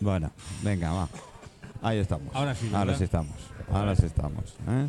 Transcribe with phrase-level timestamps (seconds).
[0.00, 0.30] Bueno,
[0.62, 1.08] venga, va.
[1.82, 2.34] Ahí estamos.
[2.34, 3.36] Ahora sí, Ahora sí estamos.
[3.72, 4.44] Ahora sí estamos.
[4.68, 4.88] ¿eh?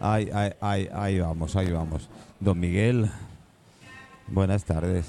[0.00, 2.08] Ahí, ahí, ahí, ahí vamos, ahí vamos.
[2.40, 3.10] Don Miguel,
[4.28, 5.06] buenas tardes.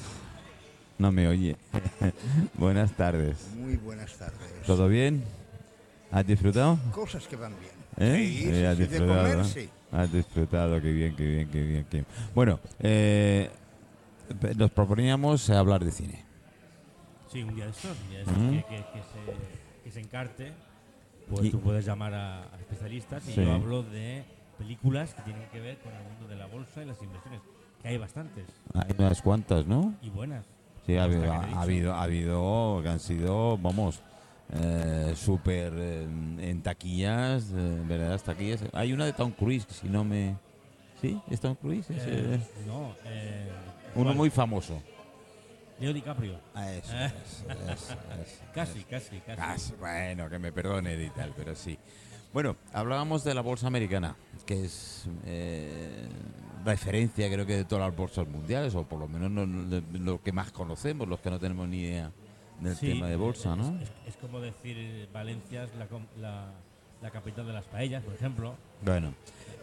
[0.97, 1.55] No me oye.
[2.57, 3.47] buenas tardes.
[3.55, 4.63] Muy buenas tardes.
[4.65, 5.23] ¿Todo bien?
[6.11, 6.79] ¿Has disfrutado?
[6.91, 7.73] Cosas que van bien.
[7.97, 8.17] ¿Eh?
[8.27, 9.19] Sí, sí, has sí, de disfrutado.
[9.21, 9.43] comer, ¿no?
[9.45, 9.69] sí.
[9.91, 11.85] Has disfrutado, qué bien, qué bien, qué bien.
[11.89, 12.05] Qué bien.
[12.33, 13.49] Bueno, eh,
[14.55, 16.23] nos proponíamos hablar de cine.
[17.33, 19.99] Sí, un día de estos, un día de estos que, que- que se, que se
[20.01, 20.53] encarte,
[21.29, 23.43] pues Y- tú puedes llamar a, a especialistas y Sí.
[23.43, 24.23] yo hablo de
[24.59, 27.41] películas que tienen que ver con el mundo de la bolsa y las inversiones,
[27.81, 28.45] que hay bastantes
[28.75, 29.95] Hay unas cuantas, ¿no?
[30.03, 30.45] y buenas.
[30.85, 34.01] Sí, ha habido, ha habido, ha habido que han sido, vamos,
[34.53, 38.61] eh, súper eh, en taquillas, eh, verdaderas taquillas.
[38.73, 40.35] Hay una de Tom Cruise, si no me...
[41.01, 41.19] ¿Sí?
[41.31, 41.89] ¿Es Tom Cruise?
[41.89, 43.49] Es, Eh, eh, no, eh,
[43.95, 44.15] uno ¿cuál?
[44.17, 44.81] muy famoso.
[45.83, 46.39] Leo DiCaprio.
[46.55, 47.11] Ah, eso, Eh.
[47.25, 48.41] eso, eso, eso.
[48.53, 49.35] Casi, casi, casi.
[49.41, 51.77] Casi, bueno, que me perdone y tal, pero sí.
[52.31, 56.07] Bueno, hablábamos de la bolsa americana, que es eh,
[56.63, 60.31] referencia creo que de todas las bolsas mundiales, o por lo menos no- lo que
[60.31, 62.11] más conocemos, los que no tenemos ni idea
[62.61, 63.77] del Sí, tema de bolsa, ¿no?
[63.81, 65.87] Es, es como decir Valencia es la,
[66.17, 66.45] la,
[67.01, 68.55] la capital de las paellas, por ejemplo.
[68.83, 69.13] Bueno,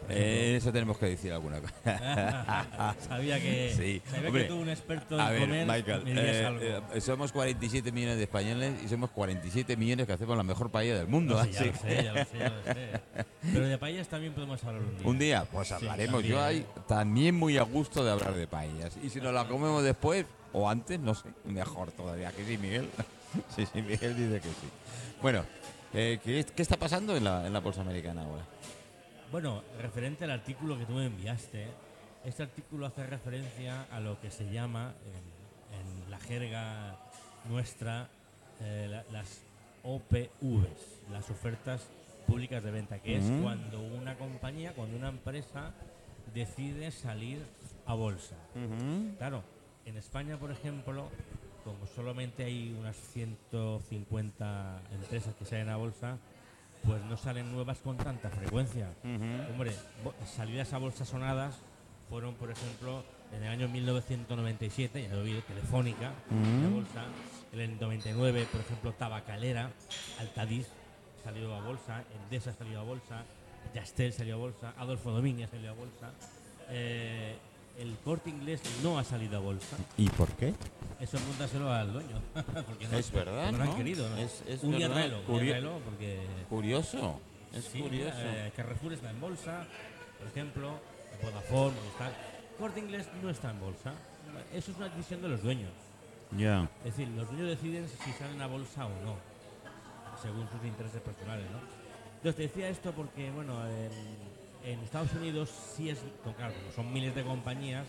[0.09, 2.95] eh, eso tenemos que decir alguna cosa.
[3.07, 4.01] sabía que, Sí.
[4.09, 6.61] sabía Hombre, que tú, un experto en A ver, comer, Michael, me dirías eh, algo.
[6.93, 10.97] eh, somos 47 millones de españoles y somos 47 millones que hacemos la mejor paella
[10.97, 11.35] del mundo.
[11.35, 13.25] No sé, ya así lo sé, ya lo sé, ya lo sé.
[13.53, 15.07] Pero de paellas también podemos hablar un día.
[15.07, 16.23] Un día, pues Sí, hablaremos.
[16.23, 16.65] Yo también.
[16.65, 18.97] ahí también muy a gusto de hablar de paellas.
[19.03, 22.31] Y si nos la comemos después o antes, no sé, mejor todavía.
[22.31, 22.89] Que sí, Miguel.
[23.55, 24.67] sí, sí, Miguel dice que sí.
[25.21, 25.45] Bueno,
[25.93, 28.43] eh, ¿qué, qué está pasando en la, en la bolsa americana ahora?
[29.31, 31.67] Bueno, referente al artículo que tú me enviaste,
[32.25, 36.97] este artículo hace referencia a lo que se llama, en, en la jerga
[37.49, 38.09] nuestra,
[38.59, 39.41] eh, la- las
[39.83, 41.87] OPVs, las ofertas
[42.27, 45.71] públicas de venta, que es cuando una compañía, cuando una empresa
[46.33, 47.39] decide salir
[47.85, 48.35] a bolsa.
[49.17, 49.43] Claro,
[49.85, 51.09] en España, por ejemplo,
[51.63, 56.17] como solamente hay unas 150 empresas que salen a bolsa,
[56.85, 58.89] pues no salen nuevas con tanta frecuencia.
[59.51, 59.71] Hombre,
[60.35, 61.55] salidas a bolsa sonadas
[62.09, 63.03] fueron, por ejemplo,
[63.33, 66.11] en el año 1997, ya lo vi, Telefónica,
[66.73, 67.05] bolsa.
[67.53, 69.69] En el 99, por ejemplo, Tabacalera,
[70.19, 70.67] Altadis
[71.23, 73.23] salió a bolsa, Endesa salió a bolsa,
[73.75, 76.11] Yastel salió a bolsa, Adolfo Domínguez salió a bolsa.
[76.69, 77.35] Eh,
[77.79, 79.77] el corte inglés no ha salido a bolsa.
[79.97, 80.53] ¿Y por qué?
[80.99, 82.21] Eso pregúntaselo al dueño.
[82.65, 83.71] porque no, Es verdad, No lo ¿no?
[83.71, 84.09] han querido.
[84.09, 84.17] ¿no?
[84.17, 85.11] Es- es un verdad,
[85.85, 86.19] porque
[86.61, 87.19] Curioso.
[87.55, 88.15] Es Sí, curioso.
[88.19, 89.65] eh, Carrefour está en bolsa,
[90.19, 90.79] por ejemplo,
[91.23, 92.13] Vodafone, Movistar.
[92.59, 93.93] Corte Inglés no está en bolsa.
[94.53, 95.71] Eso es una decisión de los dueños.
[96.37, 96.69] Ya.
[96.85, 99.15] Es decir, los dueños deciden si salen a bolsa o no,
[100.21, 101.57] según sus intereses personales, ¿no?
[102.17, 103.91] Entonces te decía esto porque, bueno, en,
[104.71, 105.97] en Estados Unidos sí es,
[106.37, 107.87] claro, como son miles de compañías,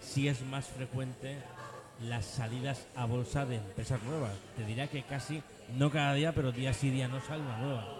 [0.00, 1.38] sí es más frecuente
[2.02, 4.32] las salidas a bolsa de empresas nuevas.
[4.56, 5.42] Te diría que casi,
[5.74, 7.96] no cada día, pero día sí día no sale una nueva.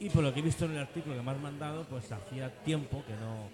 [0.00, 2.50] Y por lo que he visto en el artículo que me has mandado, pues hacía
[2.64, 3.48] tiempo que no,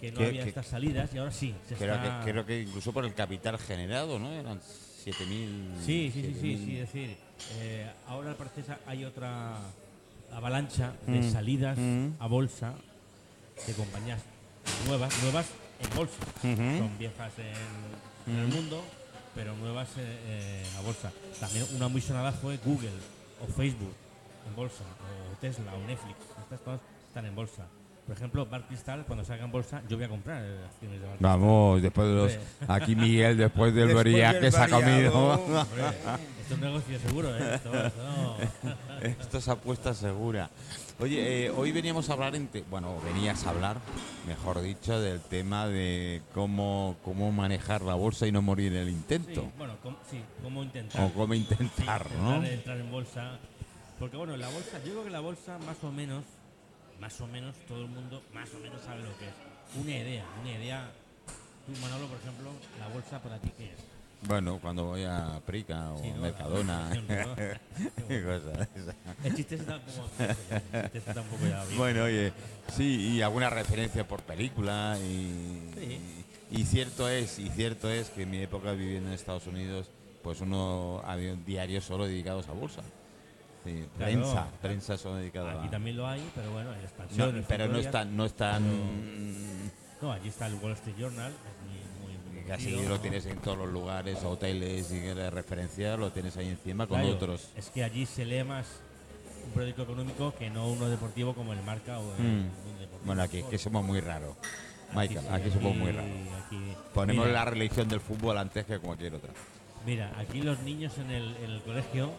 [0.00, 1.54] que no Que- había que- estas salidas y ahora sí.
[1.68, 2.20] Se Creo, está...
[2.24, 4.32] que, creo que incluso por el capital generado, ¿no?
[4.32, 5.76] Eran 7.000.
[5.84, 6.64] Sí, sí, sí, sí, 7.000.
[6.64, 7.16] sí, es decir,
[7.60, 9.56] eh, ahora parece que hay otra
[10.32, 12.08] avalancha de Mm, salidas mm.
[12.18, 12.74] a bolsa
[13.66, 14.20] de compañías
[14.86, 15.46] nuevas, nuevas
[15.80, 16.16] en bolsa.
[16.42, 18.82] Son viejas en, en el mundo,
[19.34, 21.12] pero nuevas eh, eh, a bolsa.
[21.40, 22.90] También una muy sonada fue Google
[23.42, 23.92] o Facebook
[24.48, 26.16] en bolsa, o Tesla o Netflix.
[26.42, 27.66] Estas cosas están en bolsa.
[28.06, 31.06] Por ejemplo, Bar Cristal, cuando salga en bolsa, yo voy a comprar eh, acciones de
[31.06, 31.38] Bar Cristal.
[31.38, 32.38] Vamos, después de los.
[32.68, 35.12] Aquí Miguel, después del Después variaje del que se ha variado.
[35.12, 35.60] comido.
[35.60, 35.60] Hombre,
[36.40, 37.54] esto es un negocio seguro, ¿eh?
[37.54, 38.36] Esto, esto no.
[39.06, 40.50] Esto es apuesta segura.
[40.98, 43.76] Oye, eh, hoy veníamos a hablar, en te- bueno, venías a hablar,
[44.26, 48.86] mejor dicho, del tema de cómo, cómo manejar la bolsa y no morir en el
[48.88, 49.50] Sí, intento.
[49.56, 49.74] bueno,
[50.10, 51.02] sí, cómo intentar.
[51.04, 52.30] O cómo intentar, Sí, ¿no?
[52.36, 53.38] intentar entrar en bolsa.
[54.00, 56.24] Porque bueno, la bolsa, yo creo que la bolsa más o menos,
[56.98, 59.34] más o menos todo el mundo más o menos sabe lo que es.
[59.76, 60.90] Una idea, una idea.
[61.66, 63.78] Tú, Manolo, por ejemplo, la bolsa para ti qué es.
[64.22, 66.22] Bueno, cuando voy a Prica o Sí, ¿no?
[66.22, 67.36] Mercadona, ¿no?
[68.08, 68.68] esas.
[69.22, 71.64] El chiste está un poco viejo ya, el chiste está un poco ya.
[71.76, 72.32] Bueno, oye,
[72.74, 76.00] sí, y alguna referencia por película y, Sí.
[76.50, 79.88] y, y cierto es, y cierto es que en mi época viviendo en Estados Unidos,
[80.22, 82.82] pues uno había diarios solo dedicados a bolsa.
[83.64, 84.12] Sí, Claro.
[84.12, 87.36] prensa, prensa solo dedicada Aquí a también lo hay, pero bueno, en no, expansión.
[87.36, 88.62] en pero no están, no están
[90.00, 91.30] No, allí está el Wall Street Journal,
[92.00, 93.00] muy, muy, sentido, lo ¿no?
[93.00, 97.14] tienes en todos los lugares, hoteles y de referencia lo tienes ahí encima con Claro,
[97.14, 97.50] otros.
[97.54, 98.66] Es que allí se lee más
[99.44, 102.50] un periódico económico que no uno deportivo como el Marca o el Mm.
[103.04, 104.36] Bueno, aquí que somos muy raros.
[104.94, 106.10] Michael, sí, aquí somos muy raros.
[106.46, 109.30] aquí- Ponemos mira, la religión del fútbol antes que cualquier otra.
[109.86, 112.10] Mira, aquí los niños en el, en el colegio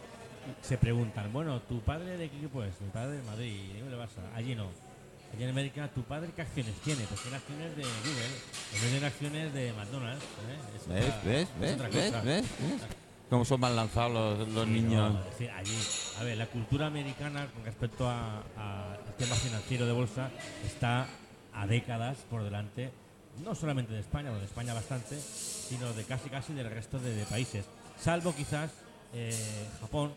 [0.62, 2.80] se preguntan, bueno, ¿tu padre de qué equipo es?
[2.82, 4.36] Mi padre de Madrid, ¿y le vas a?
[4.36, 4.68] Allí no.
[5.34, 7.04] Allí en América, ¿tu padre qué acciones tiene?
[7.06, 8.26] Pues tiene acciones de Google,
[8.76, 10.24] en vez de acciones de McDonald's.
[10.24, 10.76] ¿eh?
[10.76, 11.06] Es ¿Ves?
[11.06, 11.42] otra- ¿Ves?
[11.50, 11.74] es ¿Ves?
[11.76, 12.06] otra ¿Ves?
[12.12, 12.22] cosa.
[12.24, 12.42] ¿Ves?
[12.60, 12.82] ¿Ves?
[13.30, 15.14] Cómo son más lanzados los, los Sí, niños.
[15.14, 15.78] no, decir, allí,
[16.20, 20.30] a ver, la cultura americana con respecto a, a- al tema financiero de bolsa
[20.66, 21.08] está
[21.54, 22.92] a décadas por delante,
[23.46, 27.16] no solamente de España, bueno, de España bastante, sino de casi casi del resto de,
[27.16, 27.64] de países.
[27.98, 28.70] Salvo quizás
[29.14, 29.34] eh,
[29.80, 30.12] Japón.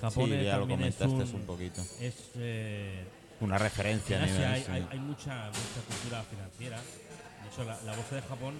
[0.00, 1.82] Japón sí, ya lo también es comentaste un, un poquito.
[2.00, 3.04] es, eh,
[3.40, 4.44] Una referencia en a nivel.
[4.44, 4.70] Hay, sí.
[4.70, 6.76] hay- hay mucha, mucha cultura financiera.
[6.78, 8.54] De hecho, la, la bolsa de Japón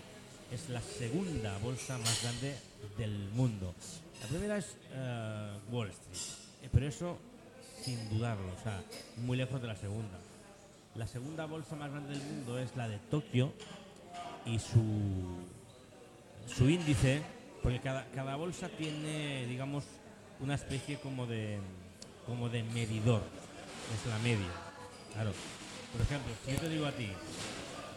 [0.53, 2.57] es la segunda bolsa más grande
[2.99, 3.75] del mundo.
[4.23, 7.19] La primera es eh, Wall Street, Eh, pero eso
[7.83, 8.83] sin dudarlo, o sea,
[9.19, 10.19] muy lejos de la segunda.
[10.95, 13.53] La segunda bolsa más grande del mundo es la de Tokio
[14.45, 15.39] y su,
[16.55, 17.23] su índice,
[17.63, 19.85] porque cada, cada bolsa tiene, digamos,
[20.41, 21.59] una especie como de,
[22.27, 23.23] como de medidor,
[23.95, 24.51] es la media.
[25.15, 25.33] Claro.
[25.93, 27.09] Por ejemplo, si yo te digo a ti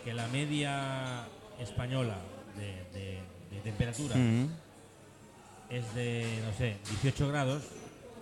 [0.04, 1.26] que la media
[1.60, 2.18] española
[2.58, 4.50] de, de- de temperatura Mm.
[5.70, 7.64] es de, no sé, 18 grados,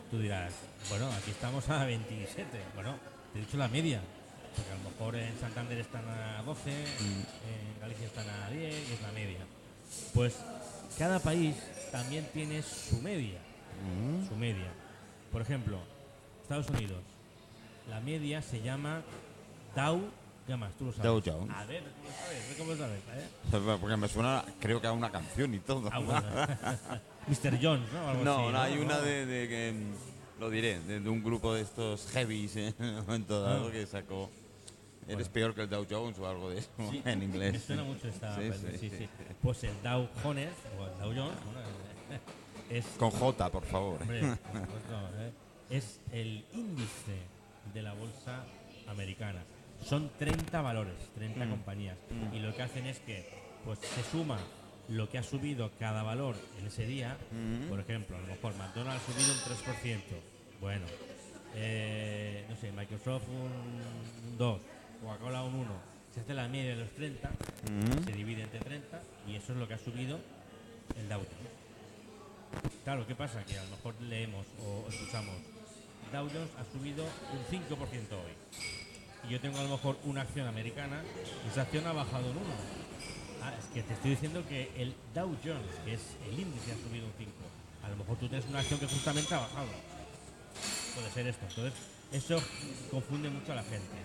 [0.10, 0.52] tú dirás,
[0.90, 2.46] bueno, aquí estamos a 27.
[2.76, 2.98] Bueno,
[3.34, 4.02] te he dicho la media,
[4.56, 8.94] porque a lo mejor en Santander están a 12, en Galicia están a 10, y
[8.94, 9.40] es la media.
[10.14, 10.36] Pues
[10.98, 11.56] cada país
[11.92, 13.40] también tiene su media,
[13.82, 14.28] Mm.
[14.28, 14.72] su media.
[15.32, 15.80] Por ejemplo,
[16.42, 17.02] Estados Unidos,
[17.90, 19.02] la media se llama
[19.76, 20.02] Dow,
[20.48, 20.74] ¿qué más?
[20.74, 21.04] Tú lo sabes.
[21.06, 21.56] Dow Jones.
[21.56, 22.50] A ver, ¿cómo lo sabes?
[22.50, 23.00] ¿Ve ¿Cómo lo sabes?
[23.74, 23.78] ¿Eh?
[23.80, 25.90] Porque me suena, creo que a una canción y todo.
[25.92, 26.22] Ah, bueno.
[27.28, 27.60] Mr.
[27.62, 28.08] Jones, ¿no?
[28.10, 31.24] Algo No, así, no, hay una de, de que mm, lo diré, de, de un
[31.24, 32.74] grupo de estos heavies ¿eh?
[32.80, 33.72] en un momento dado Ah.
[33.72, 34.30] que sacó
[35.08, 37.54] Eres peor que el Dow Jones o algo de eso Sí, en inglés.
[37.54, 39.10] Me suena mucho esta Sí, peli, sí, sí, sí.
[39.42, 40.50] Pues el Dow Jones,
[40.80, 41.68] o el Dow Jones, bueno,
[42.72, 44.02] es, Con J, por favor.
[44.02, 44.22] hombre,
[44.52, 45.32] por ¿eh?
[45.70, 47.18] es el índice
[47.74, 48.44] de la bolsa
[48.88, 49.44] americana.
[49.84, 51.50] Son 30 valores, 30 Mm.
[51.50, 51.98] compañías.
[52.10, 52.36] Mm.
[52.36, 53.28] Y lo que hacen es que
[53.66, 54.38] pues se suma
[54.90, 57.18] lo que ha subido cada valor en ese día.
[57.32, 57.70] Mm.
[57.70, 60.02] Por ejemplo, a lo mejor McDonald's ha subido un 3%.
[60.60, 60.86] Bueno,
[61.56, 64.62] eh, no sé, Microsoft un, un 2,
[65.02, 65.92] Coca-Cola un 1.
[66.14, 68.04] Se hace la media de los 30, Mm.
[68.06, 70.20] se divide entre 30 y eso es lo que ha subido
[70.98, 71.61] el Dow Jones.
[72.84, 73.44] Claro, ¿qué pasa?
[73.46, 75.36] Que a lo mejor leemos o escuchamos,
[76.12, 77.78] Dow Jones ha subido un 5%
[78.12, 78.34] hoy.
[79.28, 81.04] Y yo tengo a lo mejor una acción americana
[81.46, 82.46] y esa acción ha bajado un 1.
[83.44, 86.88] Ah, es que te estoy diciendo que el Dow Jones, que es el índice, ha
[86.88, 87.32] subido un 5.
[87.84, 89.70] A lo mejor tú tienes una acción que justamente ha bajado.
[90.96, 91.46] Puede ser esto.
[91.48, 91.74] Entonces,
[92.12, 92.42] eso
[92.90, 93.96] confunde mucho a la gente.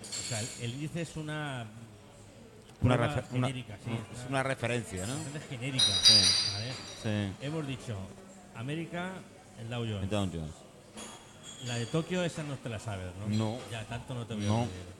[0.00, 1.66] O sea, el índice es una
[2.82, 3.90] Una, refer- una- genérica, sí.
[3.92, 5.14] es una referencia, ¿no?
[5.14, 5.84] bastante genérica.
[6.02, 6.52] Sí.
[6.52, 6.72] ¿vale?
[7.02, 7.36] Sí.
[7.46, 7.96] Hemos dicho
[8.54, 9.12] América,
[9.60, 10.02] el Dow Jones.
[10.02, 10.54] El Dow Jones.
[11.66, 13.28] La de Tokio, esa no te la sabes, ¿no?
[13.36, 13.58] No.
[13.70, 14.58] Ya, tanto no te voy a No.
[14.66, 14.94] pedir.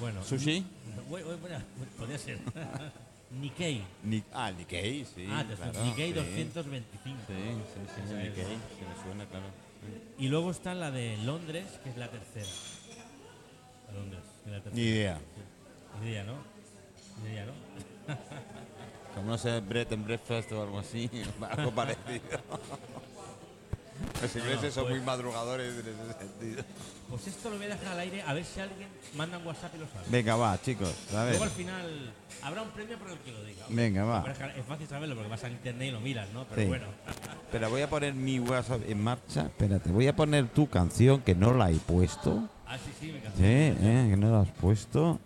[0.00, 0.22] Bueno.
[0.24, 0.64] ¿Sushi?
[1.08, 1.28] Bueno,
[1.98, 2.38] podría ser.
[3.40, 3.82] Nikkei.
[4.04, 5.26] Ni ah, Nikkei, sí.
[5.30, 6.14] ah, te claro, Nikkei sí.
[6.14, 7.18] 225.
[7.28, 8.44] Sí, sí, sí, es, Nikkei.
[8.44, 9.46] Sí, me suena, claro.
[10.18, 12.46] Y luego está la de Londres, que es la tercera.
[13.88, 14.74] La Londres, que es la tercera.
[14.74, 15.20] Ni idea.
[16.02, 16.34] Ni idea, ¿no?
[17.24, 17.52] Idea, ¿no?
[19.14, 21.10] Como no sé, bread and breakfast o algo así,
[21.56, 22.40] algo parecido.
[24.22, 26.64] Los ingleses son pues- muy madrugadores en ese sentido.
[27.10, 29.74] Pues esto lo voy a dejar al aire a ver si alguien manda un WhatsApp
[29.74, 30.04] y lo sabe.
[30.08, 31.30] Venga, va, chicos, a ver.
[31.30, 32.12] Luego al final
[32.42, 33.64] habrá un premio por el que lo diga.
[33.68, 34.22] Venga, va.
[34.22, 36.44] Pero es fácil saberlo porque vas a internet y lo miras, ¿no?
[36.44, 36.68] Pero Sí.
[36.68, 36.86] bueno.
[37.46, 39.42] Espera, voy a poner mi WhatsApp en marcha.
[39.42, 42.48] Espérate, voy a poner tu canción que no la he puesto.
[42.66, 45.18] Ah, sí, sí, me Sí, eh, que no la has puesto.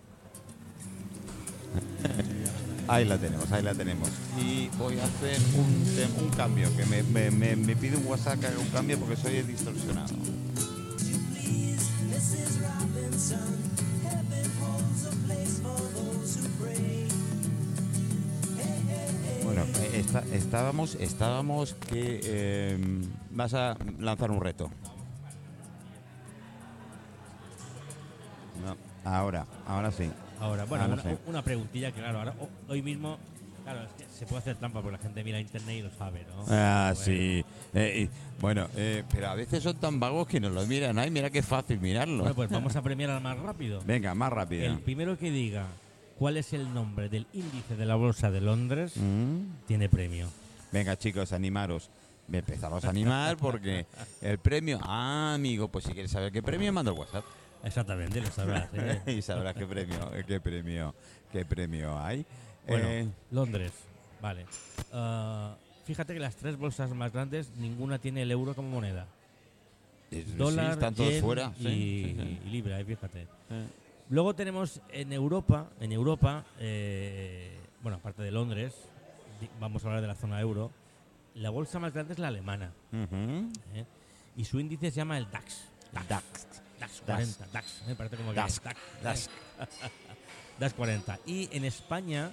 [2.88, 4.10] Ahí la tenemos, ahí la tenemos.
[4.38, 9.40] Y voy a hacer un, cambio, que me, pide un WhatsApp un cambio porque soy
[9.42, 10.14] distorsionado.
[19.44, 22.78] Bueno, eh, está- estábamos, estábamos que eh,
[23.30, 24.70] vas a lanzar un reto.
[28.62, 28.76] No,
[29.10, 30.10] ahora, ahora sí.
[30.40, 33.18] Ahora, bueno, Ahora una, preguntilla que, claro, ahora, ho- hoy mismo,
[33.62, 36.24] claro, es que se puede hacer trampa porque la gente mira internet y lo sabe,
[36.28, 36.44] ¿no?
[36.48, 37.44] Ah, Bueno, sí.
[37.72, 40.98] Eh, y- bueno, eh, pero a veces son tan vagos que nos lo miran.
[40.98, 42.18] Ay, mira qué fácil mirarlo.
[42.18, 43.80] Bueno, pues vamos a premiar al más rápido.
[43.86, 44.64] Venga, más rápido.
[44.64, 45.66] El primero que diga
[46.18, 49.66] cuál es el nombre del índice de la bolsa de Londres, Mm.
[49.66, 50.28] tiene premio.
[50.72, 51.88] Venga, chicos, animaros.
[52.26, 53.84] Me empezamos a animar porque
[54.22, 54.78] el premio.
[54.82, 57.24] Ah, amigo, pues si quieres saber qué premio, manda el WhatsApp.
[57.64, 58.68] Exactamente, lo sabrás.
[58.74, 59.00] ¿eh?
[59.06, 60.94] y sabrás qué premio, qué premio,
[61.32, 62.24] qué premio hay.
[62.66, 63.72] Bueno, Eh, Londres,
[64.20, 64.46] vale.
[64.92, 69.06] Ah, fíjate que las tres bolsas más grandes, ninguna tiene el euro como moneda.
[70.10, 71.52] es- sí, Dólar, están todos yen fuera.
[71.58, 72.40] y, sí, sí, sí.
[72.46, 73.22] y libra, eh, fíjate.
[73.50, 73.66] Eh,
[74.10, 78.74] Luego tenemos en Europa, en Europa, eh, bueno, aparte de Londres,
[79.58, 80.70] vamos a hablar de la zona euro,
[81.34, 83.50] la bolsa más grande es la alemana ujú.
[83.74, 83.84] ¿eh?
[84.36, 85.64] y su índice se llama el DAX.
[85.92, 86.08] DAX.
[86.08, 86.46] DAX
[87.06, 89.30] 40, DAX, me parece como que DAX, DAX, DAX.
[90.58, 91.18] DAX 40.
[91.26, 92.30] Y en España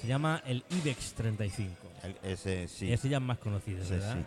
[0.00, 1.74] se llama el IBEX 35.
[2.02, 2.92] El- ese sí.
[2.92, 4.16] Ese ya es más conocido, Ese ¿verdad?
[4.16, 4.24] sí.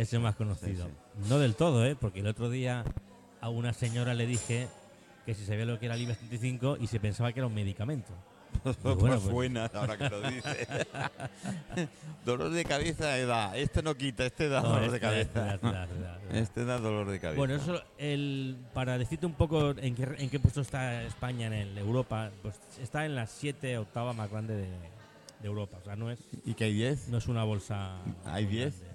[0.00, 0.88] Ese es más conocido.
[1.28, 1.94] No del todo, ¿eh?
[1.94, 2.84] Porque el otro día
[3.40, 4.68] a una señora le dije
[5.26, 7.54] que si sabía lo que era el IBEX 35 y se pensaba que era un
[7.54, 8.12] medicamento.
[8.82, 10.68] Pues bueno, pues- buena, ahora que lo dices.
[12.24, 13.56] dolor de cabeza da.
[13.56, 15.20] Este no quita, este da No, dolor este de cabeza.
[15.22, 16.38] este da, este da, este da.
[16.38, 17.38] Este da dolor de cabeza.
[17.38, 21.52] Bueno, eso, el, para decirte un poco en qué, en qué puesto está España en
[21.54, 25.78] el Europa, pues está en la 7 octava más grande de, de Europa.
[25.80, 27.08] O sea, no es, ¿Y que hay 10?
[27.08, 27.96] no es una bolsa.
[28.24, 28.78] ¿Hay muy 10?
[28.78, 28.92] grande.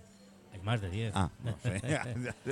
[0.54, 1.12] Hay más de 10.
[1.16, 2.00] Ah, no sé.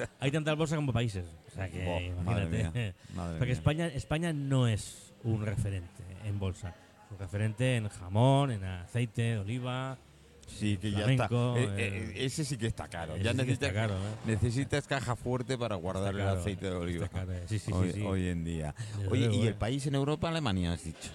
[0.19, 1.25] Hay tantas bolsas como países.
[1.47, 2.79] O sea que, madre imagínate.
[2.79, 3.53] mía, madre Porque mía.
[3.53, 6.75] España, España no es un referente en bolsa.
[7.05, 9.97] Es un referente en jamón, en aceite de oliva.
[10.47, 11.25] Sí, que ya está.
[11.25, 13.17] Eh, eh, eh, ese sí que está caro.
[13.17, 13.95] Ya necesitas, caro,
[14.25, 17.09] necesitas caja fuerte para guardar el aceite de oliva.
[17.47, 18.75] Sí, sí, hoy, en día.
[18.97, 21.09] Desde Oye, luego, ¿y el país en Europa, Alemania, has dicho?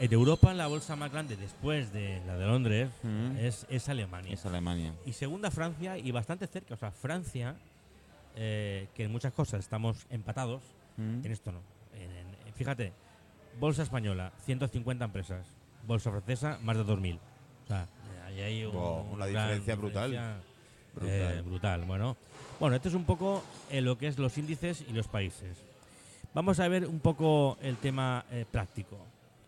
[0.00, 3.36] En Europa, la bolsa más grande después de la de Londres Mm.
[3.38, 4.32] es, es Alemania.
[4.34, 4.92] Es Alemania.
[5.06, 6.74] Y segunda Francia y bastante cerca.
[6.74, 7.56] O sea, Francia,
[8.36, 10.62] eh, que en muchas cosas estamos empatados,
[10.96, 11.24] Mm.
[11.24, 11.60] en esto no.
[11.94, 12.10] En-
[12.46, 12.92] en- fíjate,
[13.58, 15.46] bolsa española, 150 empresas.
[15.86, 17.18] Bolsa francesa, más de 2.000.
[17.64, 17.86] O sea,
[18.26, 20.10] ahí hay un- Wow, una gran diferencia brutal.
[20.10, 20.40] diferencia,
[20.94, 21.38] Brutal.
[21.38, 21.84] eh, brutal.
[21.84, 22.16] Bueno,
[22.60, 25.56] bueno, esto es un poco eh, lo que es los índices y los países.
[26.34, 28.98] Vamos a ver un poco el tema eh, práctico.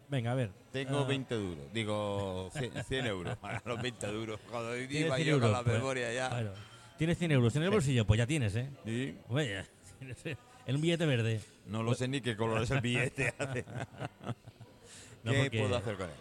[0.08, 0.50] Venga, a ver.
[0.72, 1.72] Tengo ah, 20 duros.
[1.72, 4.40] Digo, 100, 100 euros para los 20 duros.
[4.88, 5.52] ¿tienes iba 100 yo con euros?
[5.52, 6.28] la Pues, memoria ya.
[6.28, 6.52] claro.
[6.98, 8.68] Tienes 100 euros en el bolsillo, pues ya tienes, ¿eh?
[8.84, 9.64] Sí, ya
[9.98, 10.18] tienes,
[10.70, 11.40] En un billete verde.
[11.66, 13.34] No lo sé ni qué color es el billete.
[15.22, 16.14] No, ¿Qué porque- puedo hacer con él?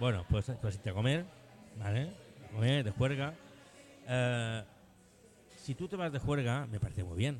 [0.00, 1.24] Bueno, pues, pues irte a comer,
[1.78, 2.10] ¿vale?
[2.52, 3.34] Comer, de juerga.
[4.08, 4.64] Eh,
[5.62, 7.38] si tú te vas de juerga, me parece muy bien.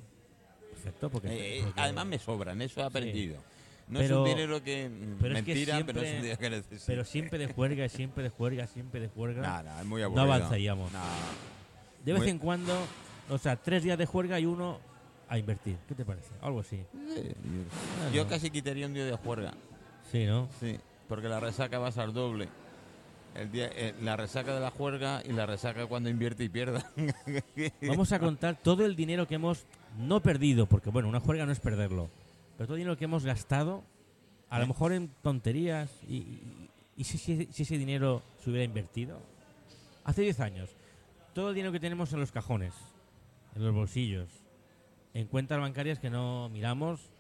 [0.71, 1.27] Perfecto, porque...
[1.29, 3.43] Eh, eh, porque- además me sobran, eso he aprendido.
[3.89, 4.89] No Pero- es un dinero que.
[4.89, 6.85] mm, pero es que mentira, pero es un dinero que necesito.
[6.87, 9.43] Pero siempre de juerga, siempre de juerga, siempre de juerga.
[9.43, 10.33] Nada, es muy no aburrido.
[10.35, 10.93] avanzaríamos.
[10.93, 11.00] No.
[12.05, 12.79] De vez muy- en cuando,
[13.29, 14.79] o sea, tres días de juerga y uno
[15.31, 15.77] a invertir.
[15.89, 16.29] ¿Qué te parece?
[16.43, 16.77] Algo así.
[16.77, 18.13] Eh, Bueno.
[18.15, 19.55] Yo casi quitaría un día de juerga.
[20.13, 20.49] Sí, ¿no?
[20.61, 20.77] Sí,
[21.09, 22.49] porque la resaca va a ser doble.
[23.37, 26.85] El día, eh, la resaca de la juerga y la resaca cuando invierte y pierda.
[27.87, 29.65] Vamos a contar todo el dinero que hemos
[29.99, 32.11] no perdido, porque bueno, una juerga no es perderlo,
[32.59, 33.85] pero todo el dinero que hemos gastado,
[34.49, 34.69] a lo ¿Eh?
[34.69, 39.21] mejor en tonterías, y, y- y si, si- si ese dinero se hubiera invertido.
[40.05, 40.71] Hace 10 años,
[41.33, 42.75] todo el dinero que tenemos en los cajones,
[43.55, 44.29] en los bolsillos,
[45.14, 47.11] en cuentas bancarias que no miramos,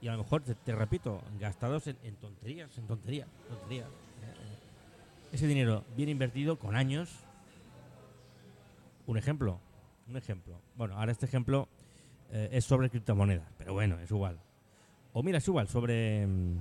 [0.00, 3.88] y a lo mejor, te, repito, gastados en, tonterías, en tonterías, tonterías.
[3.88, 7.10] Eh, Ese dinero bien invertido con años.
[9.06, 9.58] Un ejemplo,
[10.08, 10.60] un ejemplo.
[10.76, 11.68] Bueno, ahora este ejemplo
[12.30, 14.38] eh, es sobre criptomonedas, pero bueno, es igual.
[15.14, 16.58] O mira, es igual, sobre mm,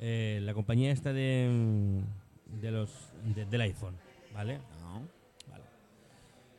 [0.00, 2.90] eh, la compañía esta de, mm, de los
[3.34, 3.96] de- del iPhone.
[4.34, 4.60] Vale.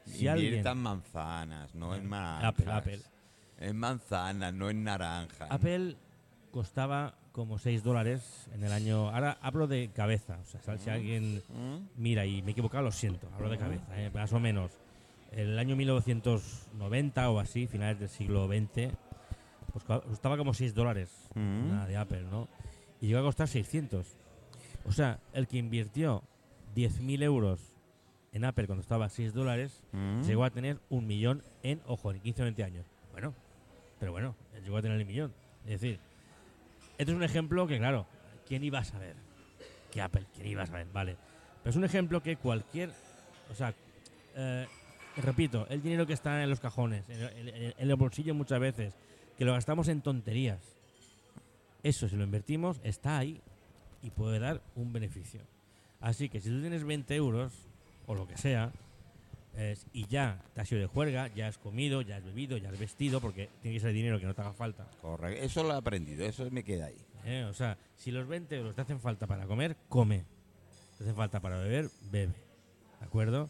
[0.09, 2.43] Si alguien- Inviertan manzanas, no en naranjas.
[2.49, 3.01] Apple, Apple.
[3.59, 5.49] En manzanas, no en naranjas.
[5.51, 5.95] Apple
[6.51, 9.09] costaba como 6 dólares en el año.
[9.09, 11.87] Ahora hablo de cabeza, o sea, si alguien ¿Mm?
[11.97, 14.09] Mira, y me he equivocado, lo siento, hablo de cabeza, ¿eh?
[14.13, 14.71] más o menos.
[15.31, 18.91] El año 1990 o así, finales del siglo XX,
[19.71, 21.69] pues co- costaba como 6 dólares Mm.
[21.69, 22.47] una de Apple, ¿no?
[23.01, 24.17] Y llegó a costar 600.
[24.85, 26.23] O sea, el que invirtió
[26.75, 27.68] 10.000 euros
[28.31, 30.21] en Apple cuando estaba a 6 dólares, ¿Mm?
[30.21, 32.85] llegó a tener un millón en, ojo, en 15 o 20 años.
[33.11, 33.33] Bueno,
[33.99, 35.33] pero bueno, llegó a tener el millón.
[35.65, 35.99] Es decir,
[36.97, 38.05] este es un ejemplo que, claro,
[38.47, 39.15] ¿quién iba a saber?
[39.91, 40.87] Que Apple, ¿quién iba a saber?
[40.93, 41.15] Vale.
[41.63, 42.91] Pero es un ejemplo que cualquier.
[43.51, 43.73] O sea,
[44.35, 44.67] eh,
[45.17, 48.93] repito, el dinero que está en los cajones, en, en- en el bolsillo muchas veces,
[49.37, 50.59] que lo gastamos en tonterías,
[51.83, 53.41] eso si lo invertimos, está ahí
[54.03, 55.41] y puede dar un beneficio.
[55.99, 57.53] Así que si tú tienes 20 euros,
[58.09, 58.71] o lo que sea,
[59.55, 62.69] es- y ya te has ido de juerga, ya has comido, ya has bebido, ya
[62.69, 64.87] has vestido, porque tiene que ser dinero que no te haga falta.
[64.99, 65.43] Correcto.
[65.45, 66.97] Eso lo he aprendido, eso me queda ahí.
[67.23, 67.43] ¿eh?
[67.47, 70.25] O sea, si los 20 euros te hacen falta para comer, come.
[70.97, 72.33] Te hacen falta para beber, bebe.
[72.99, 73.47] ¿De acuerdo?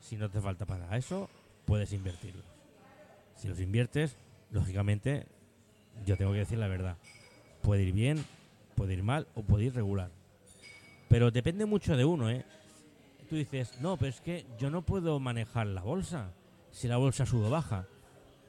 [0.00, 1.30] Si no te falta para eso,
[1.64, 2.44] puedes invertirlos.
[3.36, 4.16] Si los inviertes,
[4.50, 5.26] lógicamente,
[6.04, 6.98] yo tengo que decir la verdad.
[7.62, 8.22] Puede ir bien,
[8.74, 10.10] puede ir mal o puede ir regular.
[11.08, 12.44] Pero depende mucho de uno, ¿eh?
[13.32, 16.32] Tú dices, no, pero es que yo no puedo manejar la bolsa.
[16.70, 17.86] Si la bolsa sube o baja.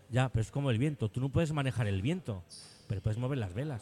[0.10, 1.08] Ya, pero es como el viento.
[1.08, 2.44] Tú no puedes manejar el viento,
[2.90, 3.82] pero puedes mover las velas.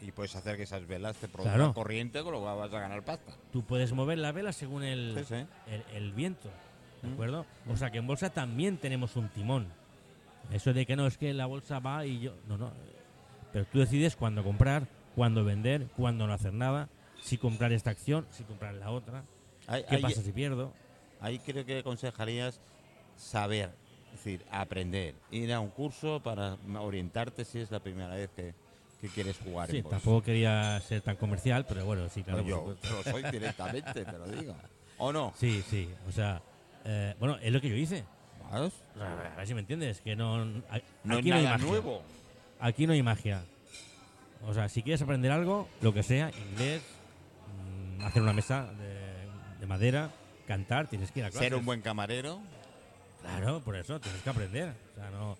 [0.00, 1.72] Y puedes hacer que esas velas te produzcan Claro.
[1.72, 3.32] corriente, con lo cual vas a ganar pasta.
[3.52, 5.46] Tú puedes mover la vela según el, Sí, sí.
[5.68, 6.48] el, el viento.
[7.00, 7.12] ¿De Mm.
[7.12, 7.46] acuerdo?
[7.68, 9.68] O sea que en bolsa también tenemos un timón.
[10.50, 12.34] Eso de que no, es que la bolsa va y yo.
[12.48, 12.72] No, no.
[13.52, 16.88] Pero tú decides cuándo comprar, cuándo vender, cuándo no hacer nada,
[17.20, 19.22] si comprar esta acción, si comprar la otra.
[19.66, 20.72] Ahí, ¿Qué pasa si pierdo?
[21.20, 22.60] ahí creo que aconsejarías
[23.16, 23.70] saber,
[24.12, 28.54] es decir, aprender, ir a un curso para orientarte si es la primera vez que,
[29.00, 32.42] que quieres jugar Sí, en tampoco quería ser tan comercial, pero bueno, sí, claro.
[32.42, 34.54] Por yo lo soy directamente, te lo digo.
[34.98, 35.32] ¿O no?
[35.36, 35.88] Sí, sí.
[36.08, 36.42] O sea,
[36.84, 38.04] eh, bueno, es lo que yo hice.
[38.50, 38.72] ¿Vas?
[39.00, 40.34] A ver si me entiendes, que no.
[40.36, 40.42] a-
[41.04, 41.66] No es aquí no hay nada magia.
[41.66, 42.02] nuevo.
[42.60, 43.42] Aquí no hay magia.
[44.46, 46.82] O sea, si quieres aprender algo, lo que sea, inglés,
[47.98, 48.91] mm, hacer una mesa de,
[49.62, 50.10] de madera,
[50.44, 51.48] cantar, tienes que ir a clases.
[51.48, 52.40] Ser un buen camarero.
[53.20, 54.74] Claro, por eso tienes que aprender.
[54.90, 55.36] O sea, no.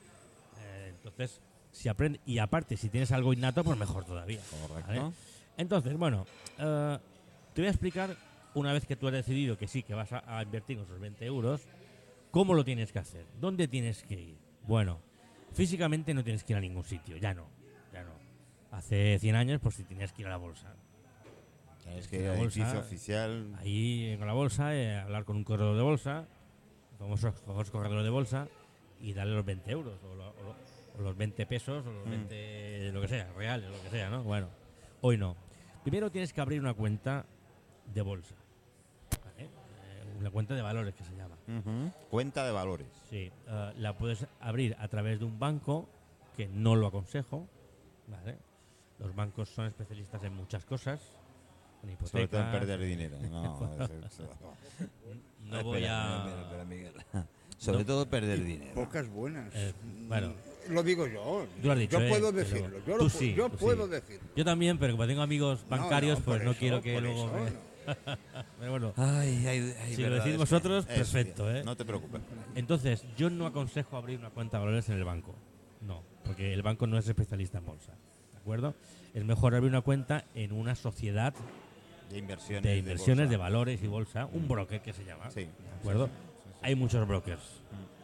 [0.60, 1.40] eh, entonces,
[1.72, 2.22] si aprendes.
[2.24, 4.38] Y aparte, si tienes algo innato, pues mejor todavía.
[4.68, 4.86] Correcto.
[4.86, 5.12] ¿vale?
[5.56, 6.24] Entonces, bueno,
[6.56, 6.98] eh,
[7.52, 8.16] te voy a explicar,
[8.54, 11.26] una vez que tú has decidido que sí, que vas a, a invertir esos 20
[11.26, 11.62] euros,
[12.30, 14.38] cómo lo tienes que hacer, dónde tienes que ir.
[14.68, 15.00] Bueno,
[15.52, 17.48] físicamente no tienes que ir a ningún sitio, ya no,
[17.92, 18.12] ya no.
[18.70, 20.72] Hace 100 años, pues sí tenías que ir a la bolsa.
[21.86, 23.54] Es que la bolsa- oficial.
[23.58, 26.26] Ahí con la bolsa, eh, hablar con un corredor de bolsa,
[26.98, 28.48] famosos, famosos corredores de bolsa,
[29.00, 30.56] y darle los 20 euros, o, lo- o lo-
[30.98, 32.10] o los 20 pesos, o los Mm.
[32.10, 34.22] 20, lo que sea, reales, lo que sea, ¿no?
[34.22, 34.48] Bueno,
[35.00, 35.36] hoy no.
[35.82, 37.24] Primero tienes que abrir una cuenta
[37.92, 38.34] de bolsa,
[39.24, 39.44] ¿vale?
[39.46, 41.36] Eh, una cuenta de valores que se llama.
[42.10, 42.86] Cuenta de valores.
[43.10, 45.88] Sí, eh, la puedes abrir a través de un banco,
[46.36, 47.46] que no lo aconsejo,
[48.06, 48.38] ¿vale?
[49.00, 51.00] Los bancos son especialistas en muchas cosas,
[52.04, 53.18] Sobre todo en perder dinero.
[53.30, 53.42] No,
[55.44, 56.18] no voy a...
[56.18, 56.92] espera, espera, Miguel.
[57.58, 58.74] Sobre todo perder dinero.
[58.74, 59.52] Pocas buenas.
[59.54, 59.72] Eh,
[60.08, 60.32] bueno.
[60.68, 61.46] Lo digo yo.
[61.60, 62.78] Tú lo has dicho, yo eh, puedo decirlo.
[62.86, 63.92] Yo, tú lo sí, yo tú puedo sí.
[63.92, 64.28] decirlo.
[64.36, 67.26] Yo también, pero como tengo amigos bancarios, no, pues no eso, quiero que luego...
[67.26, 67.72] eso, me- no.
[68.60, 71.56] Pero bueno, Ay, ay, ay, Si lo decís vosotros, es perfecto, bien.
[71.56, 71.64] ¿eh?
[71.64, 72.20] No te preocupes.
[72.54, 75.34] entonces yo no aconsejo abrir una cuenta de valores en el banco.
[75.80, 77.92] No, porque el banco no es especialista en bolsa.
[78.32, 78.76] ¿De acuerdo?
[79.14, 81.34] Es mejor abrir una cuenta en una sociedad
[82.12, 82.62] De inversiones.
[82.62, 83.42] de inversiones, de bolsa.
[83.50, 85.30] valores y bolsa, un broker que se llama.
[85.30, 85.40] Sí.
[85.42, 86.08] ¿De acuerdo?
[86.62, 87.42] Hay muchos brokers,